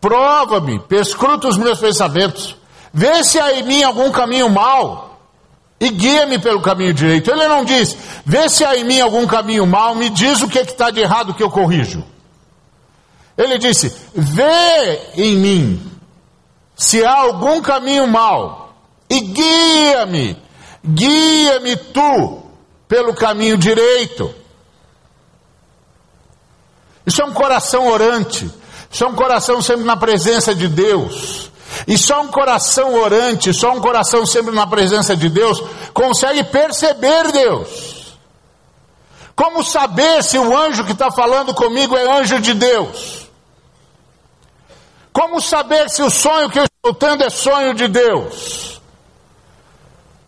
[0.01, 2.57] Prova-me, perscruta os meus pensamentos
[2.97, 5.19] Vê se há em mim algum caminho mau
[5.81, 7.29] e guia-me pelo caminho direito.
[7.29, 10.61] Ele não diz, vê se há em mim algum caminho mau, me diz o que
[10.61, 12.05] é está de errado que eu corrijo.
[13.37, 15.91] Ele disse, vê em mim
[16.77, 18.75] se há algum caminho mau
[19.09, 20.43] e guia-me,
[20.85, 22.43] guia-me tu
[22.89, 24.35] pelo caminho direito.
[27.07, 28.51] Isso é um coração orante,
[28.91, 31.51] isso é um coração sempre na presença de Deus.
[31.87, 35.63] E só um coração orante, só um coração sempre na presença de Deus,
[35.93, 38.17] consegue perceber Deus.
[39.35, 43.24] Como saber se o anjo que está falando comigo é anjo de Deus?
[45.25, 48.79] Como saber se o sonho que eu estou tendo é sonho de Deus?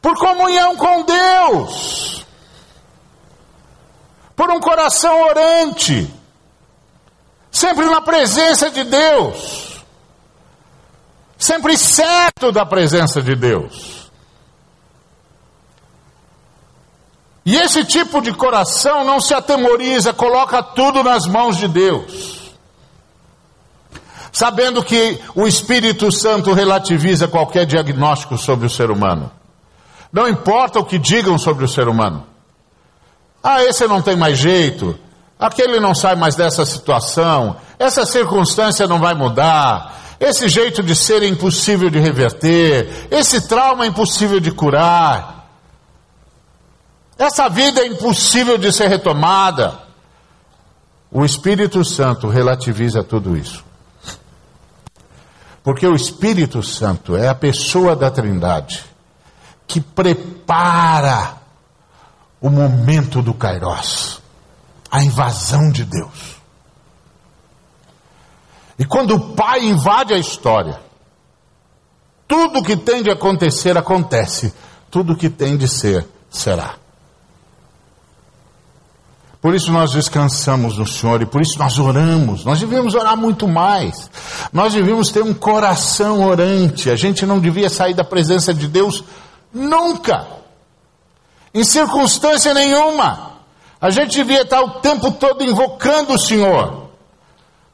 [0.01, 2.25] Por comunhão com Deus.
[4.35, 6.11] Por um coração orante.
[7.51, 9.67] Sempre na presença de Deus
[11.39, 14.11] sempre certo da presença de Deus.
[17.45, 22.36] E esse tipo de coração não se atemoriza, coloca tudo nas mãos de Deus.
[24.37, 29.33] Sabendo que o Espírito Santo relativiza qualquer diagnóstico sobre o ser humano.
[30.13, 32.23] Não importa o que digam sobre o ser humano.
[33.43, 34.95] Ah, esse não tem mais jeito.
[35.41, 37.57] Aquele não sai mais dessa situação.
[37.79, 39.99] Essa circunstância não vai mudar.
[40.21, 43.09] Esse jeito de ser é impossível de reverter.
[43.11, 45.49] Esse trauma é impossível de curar.
[47.17, 49.79] Essa vida é impossível de ser retomada.
[51.11, 53.65] O Espírito Santo relativiza tudo isso.
[55.67, 58.85] Porque o Espírito Santo é a pessoa da Trindade
[59.67, 61.39] que prepara
[62.41, 64.23] o momento do Kairos,
[64.89, 66.37] a invasão de Deus.
[68.79, 70.79] E quando o Pai invade a história,
[72.29, 74.55] tudo que tem de acontecer acontece,
[74.89, 76.77] tudo que tem de ser será.
[79.47, 82.45] Por isso nós descansamos no Senhor e por isso nós oramos.
[82.45, 84.11] Nós devíamos orar muito mais.
[84.53, 86.91] Nós devíamos ter um coração orante.
[86.91, 89.05] A gente não devia sair da presença de Deus
[89.55, 90.27] nunca.
[91.55, 93.35] Em circunstância nenhuma.
[93.81, 96.89] A gente devia estar o tempo todo invocando o Senhor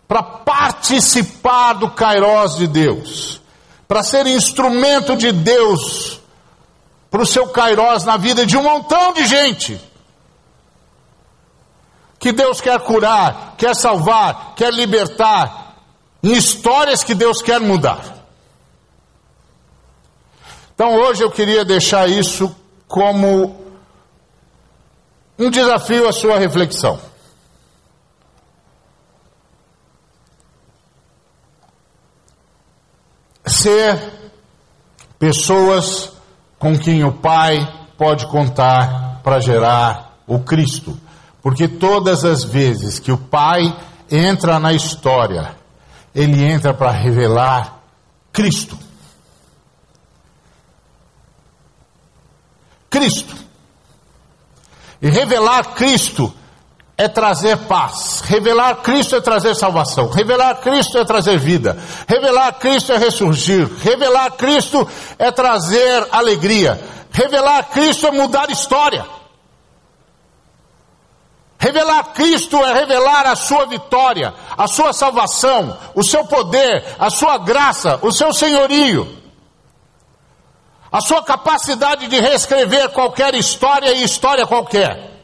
[0.07, 3.41] para participar do Kairós de Deus,
[3.89, 6.20] para ser instrumento de Deus
[7.11, 9.81] para o seu Kairós na vida de um montão de gente
[12.23, 15.75] que Deus quer curar, quer salvar, quer libertar,
[16.23, 18.01] em histórias que Deus quer mudar.
[20.73, 22.55] Então hoje eu queria deixar isso
[22.87, 23.61] como
[25.37, 26.97] um desafio à sua reflexão.
[33.45, 34.01] Ser
[35.18, 36.12] pessoas
[36.57, 37.59] com quem o Pai
[37.99, 40.97] pode contar para gerar o Cristo.
[41.43, 43.76] Porque todas as vezes que o Pai
[44.11, 45.57] entra na história,
[46.14, 47.80] ele entra para revelar
[48.32, 48.78] Cristo.
[52.88, 53.34] Cristo.
[55.01, 56.32] E revelar Cristo
[56.97, 58.20] é trazer paz.
[58.24, 60.09] Revelar Cristo é trazer salvação.
[60.09, 61.76] Revelar Cristo é trazer vida.
[62.07, 63.68] Revelar Cristo é ressurgir.
[63.80, 64.86] Revelar Cristo
[65.18, 66.80] é trazer alegria.
[67.11, 69.05] Revelar Cristo é mudar história.
[71.63, 77.39] Revelar Cristo é revelar a sua vitória, a sua salvação, o seu poder, a sua
[77.39, 79.07] graça, o seu senhorio,
[80.91, 85.23] a sua capacidade de reescrever qualquer história e história qualquer.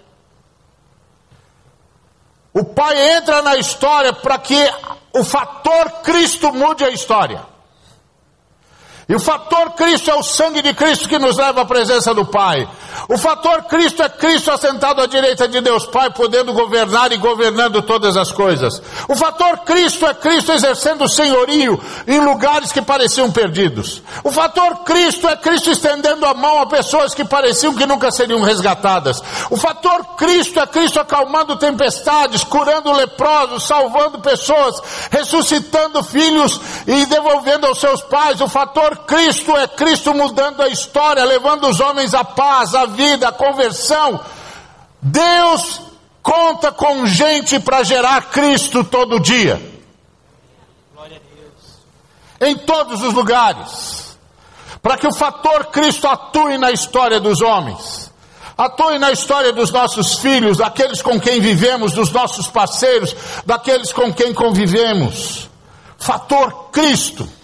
[2.54, 4.72] O Pai entra na história para que
[5.12, 7.44] o fator Cristo mude a história.
[9.08, 12.26] E o fator Cristo é o sangue de Cristo que nos leva à presença do
[12.26, 12.68] Pai.
[13.08, 17.80] O fator Cristo é Cristo assentado à direita de Deus Pai, podendo governar e governando
[17.80, 18.82] todas as coisas.
[19.08, 24.02] O fator Cristo é Cristo exercendo senhorio em lugares que pareciam perdidos.
[24.22, 28.42] O fator Cristo é Cristo estendendo a mão a pessoas que pareciam que nunca seriam
[28.42, 29.22] resgatadas.
[29.48, 37.66] O fator Cristo é Cristo acalmando tempestades, curando leprosos, salvando pessoas, ressuscitando filhos e devolvendo
[37.66, 38.42] aos seus pais.
[38.42, 43.28] O fator Cristo é Cristo mudando a história, levando os homens à paz, à vida,
[43.28, 44.20] à conversão.
[45.00, 45.80] Deus
[46.22, 49.60] conta com gente para gerar Cristo todo dia.
[52.40, 54.16] Em todos os lugares.
[54.82, 58.12] Para que o fator Cristo atue na história dos homens.
[58.56, 63.14] Atue na história dos nossos filhos, daqueles com quem vivemos, dos nossos parceiros,
[63.46, 65.48] daqueles com quem convivemos.
[65.98, 67.37] Fator Cristo.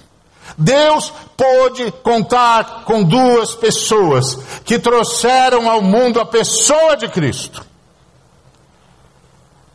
[0.57, 7.65] Deus pôde contar com duas pessoas que trouxeram ao mundo a pessoa de Cristo.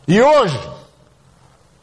[0.08, 0.58] E hoje,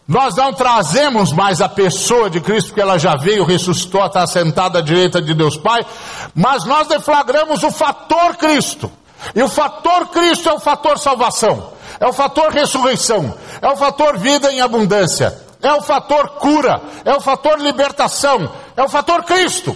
[0.07, 4.79] nós não trazemos mais a pessoa de Cristo, porque ela já veio, ressuscitou, está sentada
[4.79, 5.85] à direita de Deus Pai,
[6.33, 8.91] mas nós deflagramos o fator Cristo.
[9.35, 14.17] E o fator Cristo é o fator salvação, é o fator ressurreição, é o fator
[14.17, 15.37] vida em abundância,
[15.67, 19.75] é o fator cura, é o fator libertação, é o fator Cristo.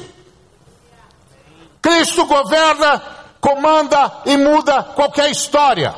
[1.81, 3.01] Cristo governa,
[3.41, 5.93] comanda e muda qualquer história.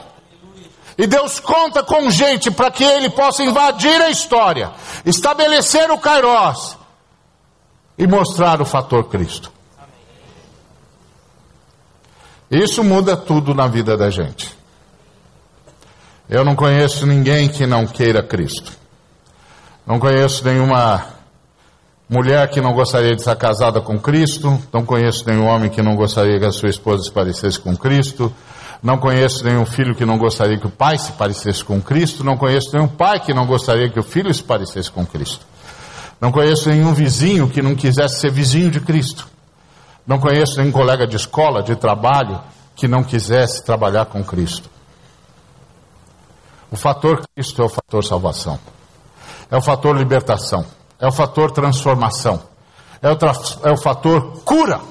[0.98, 4.72] E Deus conta com gente para que ele possa invadir a história,
[5.06, 6.78] estabelecer o Kairos
[7.98, 9.52] e mostrar o fator Cristo.
[12.50, 14.56] Isso muda tudo na vida da gente.
[16.30, 18.83] Eu não conheço ninguém que não queira Cristo.
[19.86, 21.06] Não conheço nenhuma
[22.10, 24.62] mulher que não gostaria de estar casada com Cristo.
[24.72, 28.34] Não conheço nenhum homem que não gostaria que a sua esposa se parecesse com Cristo.
[28.82, 32.24] Não conheço nenhum filho que não gostaria que o pai se parecesse com Cristo.
[32.24, 35.46] Não conheço nenhum pai que não gostaria que o filho se parecesse com Cristo.
[36.20, 39.28] Não conheço nenhum vizinho que não quisesse ser vizinho de Cristo.
[40.06, 42.42] Não conheço nenhum colega de escola, de trabalho,
[42.76, 44.70] que não quisesse trabalhar com Cristo.
[46.72, 48.60] O fator Cristo é o fator salvação,
[49.54, 50.66] é o fator libertação,
[51.00, 52.42] é o fator transformação,
[53.00, 53.18] é o,
[53.64, 54.82] é o fator cura.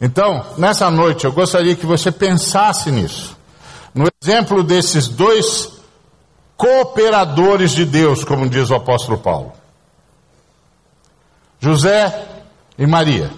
[0.00, 3.36] Então, nessa noite, eu gostaria que você pensasse nisso.
[3.92, 5.72] No exemplo desses dois
[6.56, 9.52] cooperadores de Deus, como diz o apóstolo Paulo:
[11.58, 12.28] José
[12.78, 13.28] e Maria.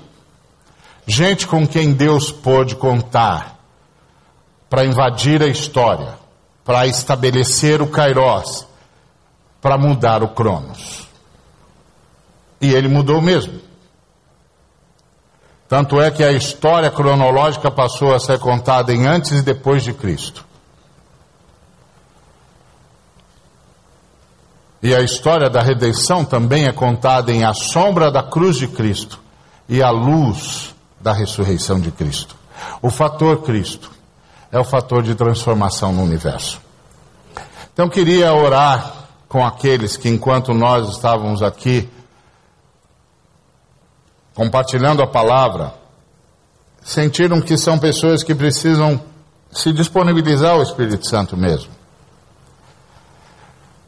[1.07, 3.59] Gente com quem Deus pôde contar
[4.69, 6.13] para invadir a história,
[6.63, 8.68] para estabelecer o Kairós,
[9.61, 11.09] para mudar o Cronos.
[12.61, 13.61] E ele mudou mesmo.
[15.69, 19.93] Tanto é que a história cronológica passou a ser contada em antes e depois de
[19.93, 20.45] Cristo.
[24.83, 29.21] E a história da redenção também é contada em a sombra da cruz de Cristo
[29.69, 32.37] e a luz da ressurreição de Cristo.
[32.81, 33.91] O fator Cristo
[34.51, 36.61] é o fator de transformação no universo.
[37.73, 38.98] Então queria orar
[39.29, 41.89] com aqueles que enquanto nós estávamos aqui
[44.35, 45.75] compartilhando a palavra,
[46.81, 49.01] sentiram que são pessoas que precisam
[49.51, 51.71] se disponibilizar ao Espírito Santo mesmo.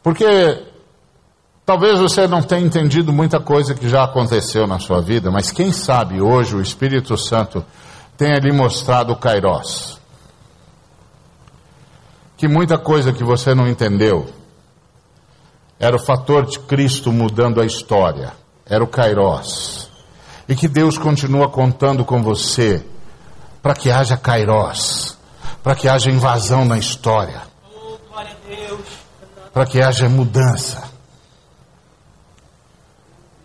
[0.03, 0.63] Porque
[1.65, 5.71] talvez você não tenha entendido muita coisa que já aconteceu na sua vida, mas quem
[5.71, 7.65] sabe hoje o Espírito Santo
[8.17, 9.99] tenha lhe mostrado o Kairós.
[12.35, 14.40] Que muita coisa que você não entendeu
[15.81, 18.31] era o fator de Cristo mudando a história,
[18.65, 19.91] era o Kairós
[20.51, 22.85] e que Deus continua contando com você
[23.61, 25.17] para que haja kairós,
[25.63, 27.41] para que haja invasão na história,
[29.53, 30.83] para que haja mudança.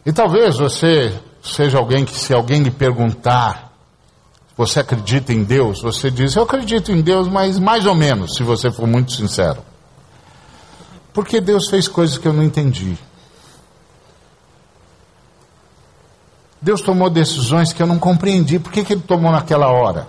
[0.05, 3.71] E talvez você seja alguém que, se alguém lhe perguntar,
[4.57, 5.83] você acredita em Deus?
[5.83, 9.63] Você diz, eu acredito em Deus, mas mais ou menos, se você for muito sincero.
[11.17, 12.99] Porque Deus fez coisas que eu não entendi.
[16.61, 18.59] Deus tomou decisões que eu não compreendi.
[18.59, 20.07] Por que, que ele tomou naquela hora?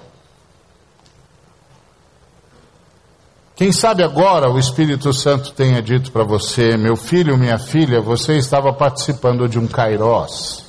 [3.56, 8.36] Quem sabe agora o Espírito Santo tenha dito para você, meu filho, minha filha, você
[8.36, 10.66] estava participando de um kairós,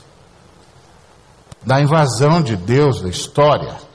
[1.66, 3.87] da invasão de Deus da história.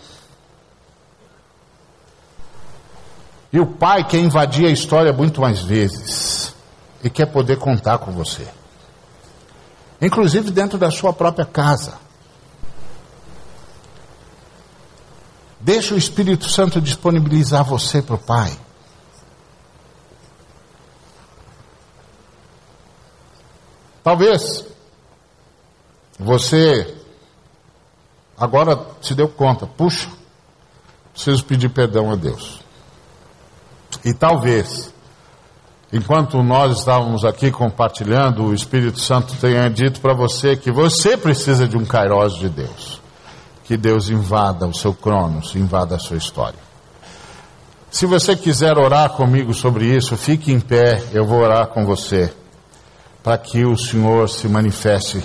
[3.54, 6.54] E o pai quer invadir a história muito mais vezes
[7.04, 8.48] e quer poder contar com você
[10.06, 11.98] inclusive dentro da sua própria casa.
[15.60, 18.58] Deixa o Espírito Santo disponibilizar você para o Pai.
[24.04, 24.66] Talvez
[26.20, 26.98] você
[28.38, 30.10] agora se deu conta, puxa,
[31.14, 32.63] preciso pedir perdão a Deus.
[34.04, 34.94] E talvez
[35.94, 41.68] Enquanto nós estávamos aqui compartilhando, o Espírito Santo tenha dito para você que você precisa
[41.68, 43.00] de um Kairos de Deus.
[43.64, 46.58] Que Deus invada o seu cronos, invada a sua história.
[47.92, 52.34] Se você quiser orar comigo sobre isso, fique em pé, eu vou orar com você,
[53.22, 55.24] para que o Senhor se manifeste,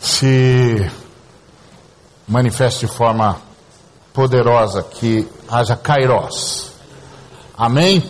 [0.00, 0.90] se
[2.26, 3.36] manifeste de forma
[4.14, 6.69] poderosa, que haja Kairos.
[7.60, 8.02] Amém?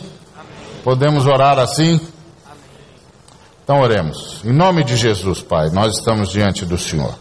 [0.84, 2.01] Podemos orar assim?
[3.64, 4.40] Então oremos.
[4.44, 7.12] Em nome de Jesus, Pai, nós estamos diante do Senhor.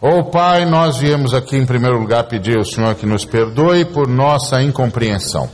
[0.00, 4.08] Oh Pai, nós viemos aqui em primeiro lugar pedir ao Senhor que nos perdoe por
[4.08, 5.46] nossa incompreensão.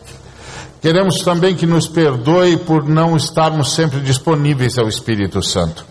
[0.80, 5.84] Queremos também que nos perdoe por não estarmos sempre disponíveis ao Espírito Santo.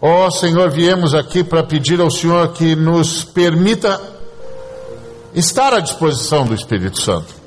[0.00, 4.00] Oh Senhor, viemos aqui para pedir ao Senhor que nos permita
[5.34, 7.37] estar à disposição do Espírito Santo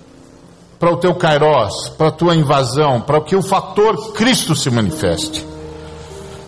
[0.82, 5.46] para o teu kairós, para a tua invasão, para que o fator Cristo se manifeste.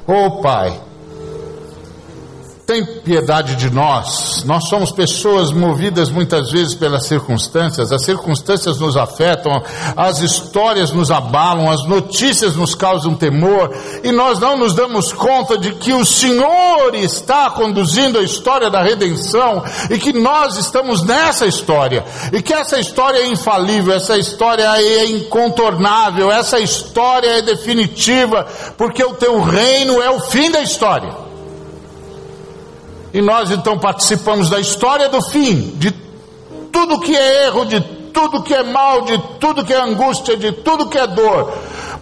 [0.07, 0.81] Oh Pai,
[2.65, 4.43] tem piedade de nós.
[4.45, 9.61] Nós somos pessoas movidas muitas vezes pelas circunstâncias, as circunstâncias nos afetam,
[9.97, 15.57] as histórias nos abalam, as notícias nos causam temor, e nós não nos damos conta
[15.57, 21.45] de que o Senhor está conduzindo a história da redenção e que nós estamos nessa
[21.45, 28.47] história, e que essa história é infalível, essa história é incontornável, essa história é definitiva,
[28.77, 31.22] porque o teu reino é o fim da história.
[33.13, 35.91] E nós então participamos da história do fim, de
[36.71, 37.79] tudo que é erro, de
[38.11, 41.53] tudo que é mal, de tudo que é angústia, de tudo que é dor,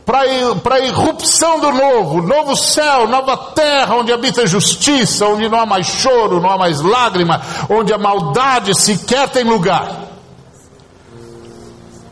[0.06, 5.66] para a irrupção do novo, novo céu, nova terra, onde habita justiça, onde não há
[5.66, 10.10] mais choro, não há mais lágrima, onde a maldade sequer tem lugar.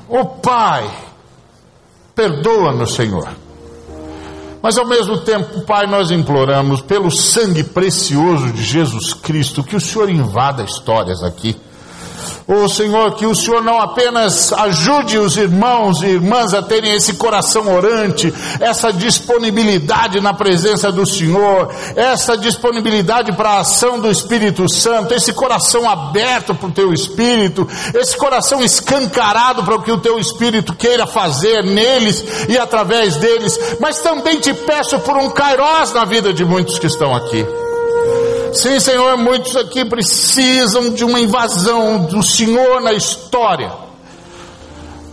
[0.08, 0.90] O Pai,
[2.16, 3.30] perdoa-nos, Senhor.
[4.62, 9.82] Mas ao mesmo tempo, Pai, nós imploramos pelo sangue precioso de Jesus Cristo que o
[9.82, 11.56] Senhor invada histórias aqui
[12.48, 17.14] Oh Senhor, que o Senhor não apenas ajude os irmãos e irmãs a terem esse
[17.14, 24.68] coração orante, essa disponibilidade na presença do Senhor, essa disponibilidade para a ação do Espírito
[24.68, 30.00] Santo, esse coração aberto para o teu Espírito, esse coração escancarado para o que o
[30.00, 35.94] teu Espírito queira fazer neles e através deles, mas também te peço por um kairós
[35.94, 37.46] na vida de muitos que estão aqui.
[38.54, 43.72] Sim, Senhor, muitos aqui precisam de uma invasão do Senhor na história.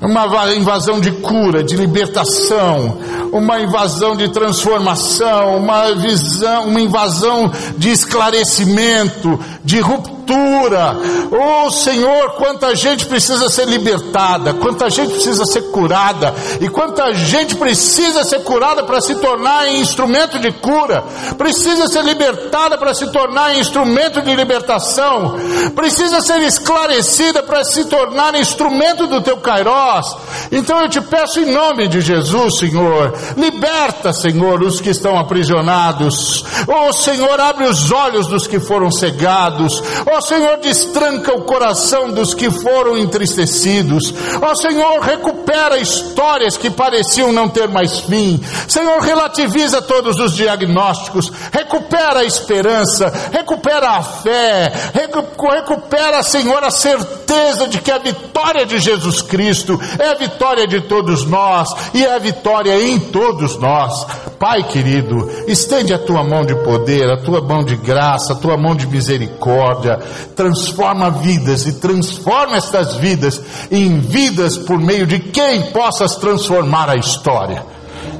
[0.00, 2.98] Uma invasão de cura, de libertação,
[3.32, 10.96] uma invasão de transformação, uma visão, uma invasão de esclarecimento, de ruptura cultura.
[11.30, 17.54] Oh Senhor, quanta gente precisa ser libertada, quanta gente precisa ser curada, e quanta gente
[17.54, 21.04] precisa ser curada para se tornar instrumento de cura,
[21.38, 25.36] precisa ser libertada para se tornar instrumento de libertação,
[25.74, 30.16] precisa ser esclarecida para se tornar instrumento do teu Kairós.
[30.50, 36.44] Então eu te peço em nome de Jesus, Senhor, liberta, Senhor, os que estão aprisionados.
[36.66, 39.82] Oh Senhor, abre os olhos dos que foram cegados.
[40.10, 44.14] Oh Ó Senhor, destranca o coração dos que foram entristecidos.
[44.40, 44.98] Ó Senhor,
[45.46, 48.40] recupera histórias que pareciam não ter mais fim.
[48.66, 51.30] Senhor, relativiza todos os diagnósticos.
[51.52, 53.12] Recupera a esperança.
[53.32, 54.72] Recupera a fé.
[54.92, 60.80] Recupera, Senhor, a certeza de que a vitória de Jesus Cristo é a vitória de
[60.82, 64.04] todos nós e é a vitória em todos nós.
[64.38, 68.56] Pai querido, estende a tua mão de poder, a tua mão de graça, a tua
[68.56, 69.98] mão de misericórdia
[70.34, 73.40] transforma vidas e transforma estas vidas
[73.70, 77.62] em vidas por meio de quem possas transformar a história.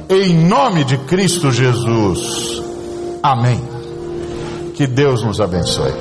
[0.07, 2.61] Em nome de Cristo Jesus.
[3.23, 3.59] Amém.
[4.75, 5.91] Que Deus nos abençoe.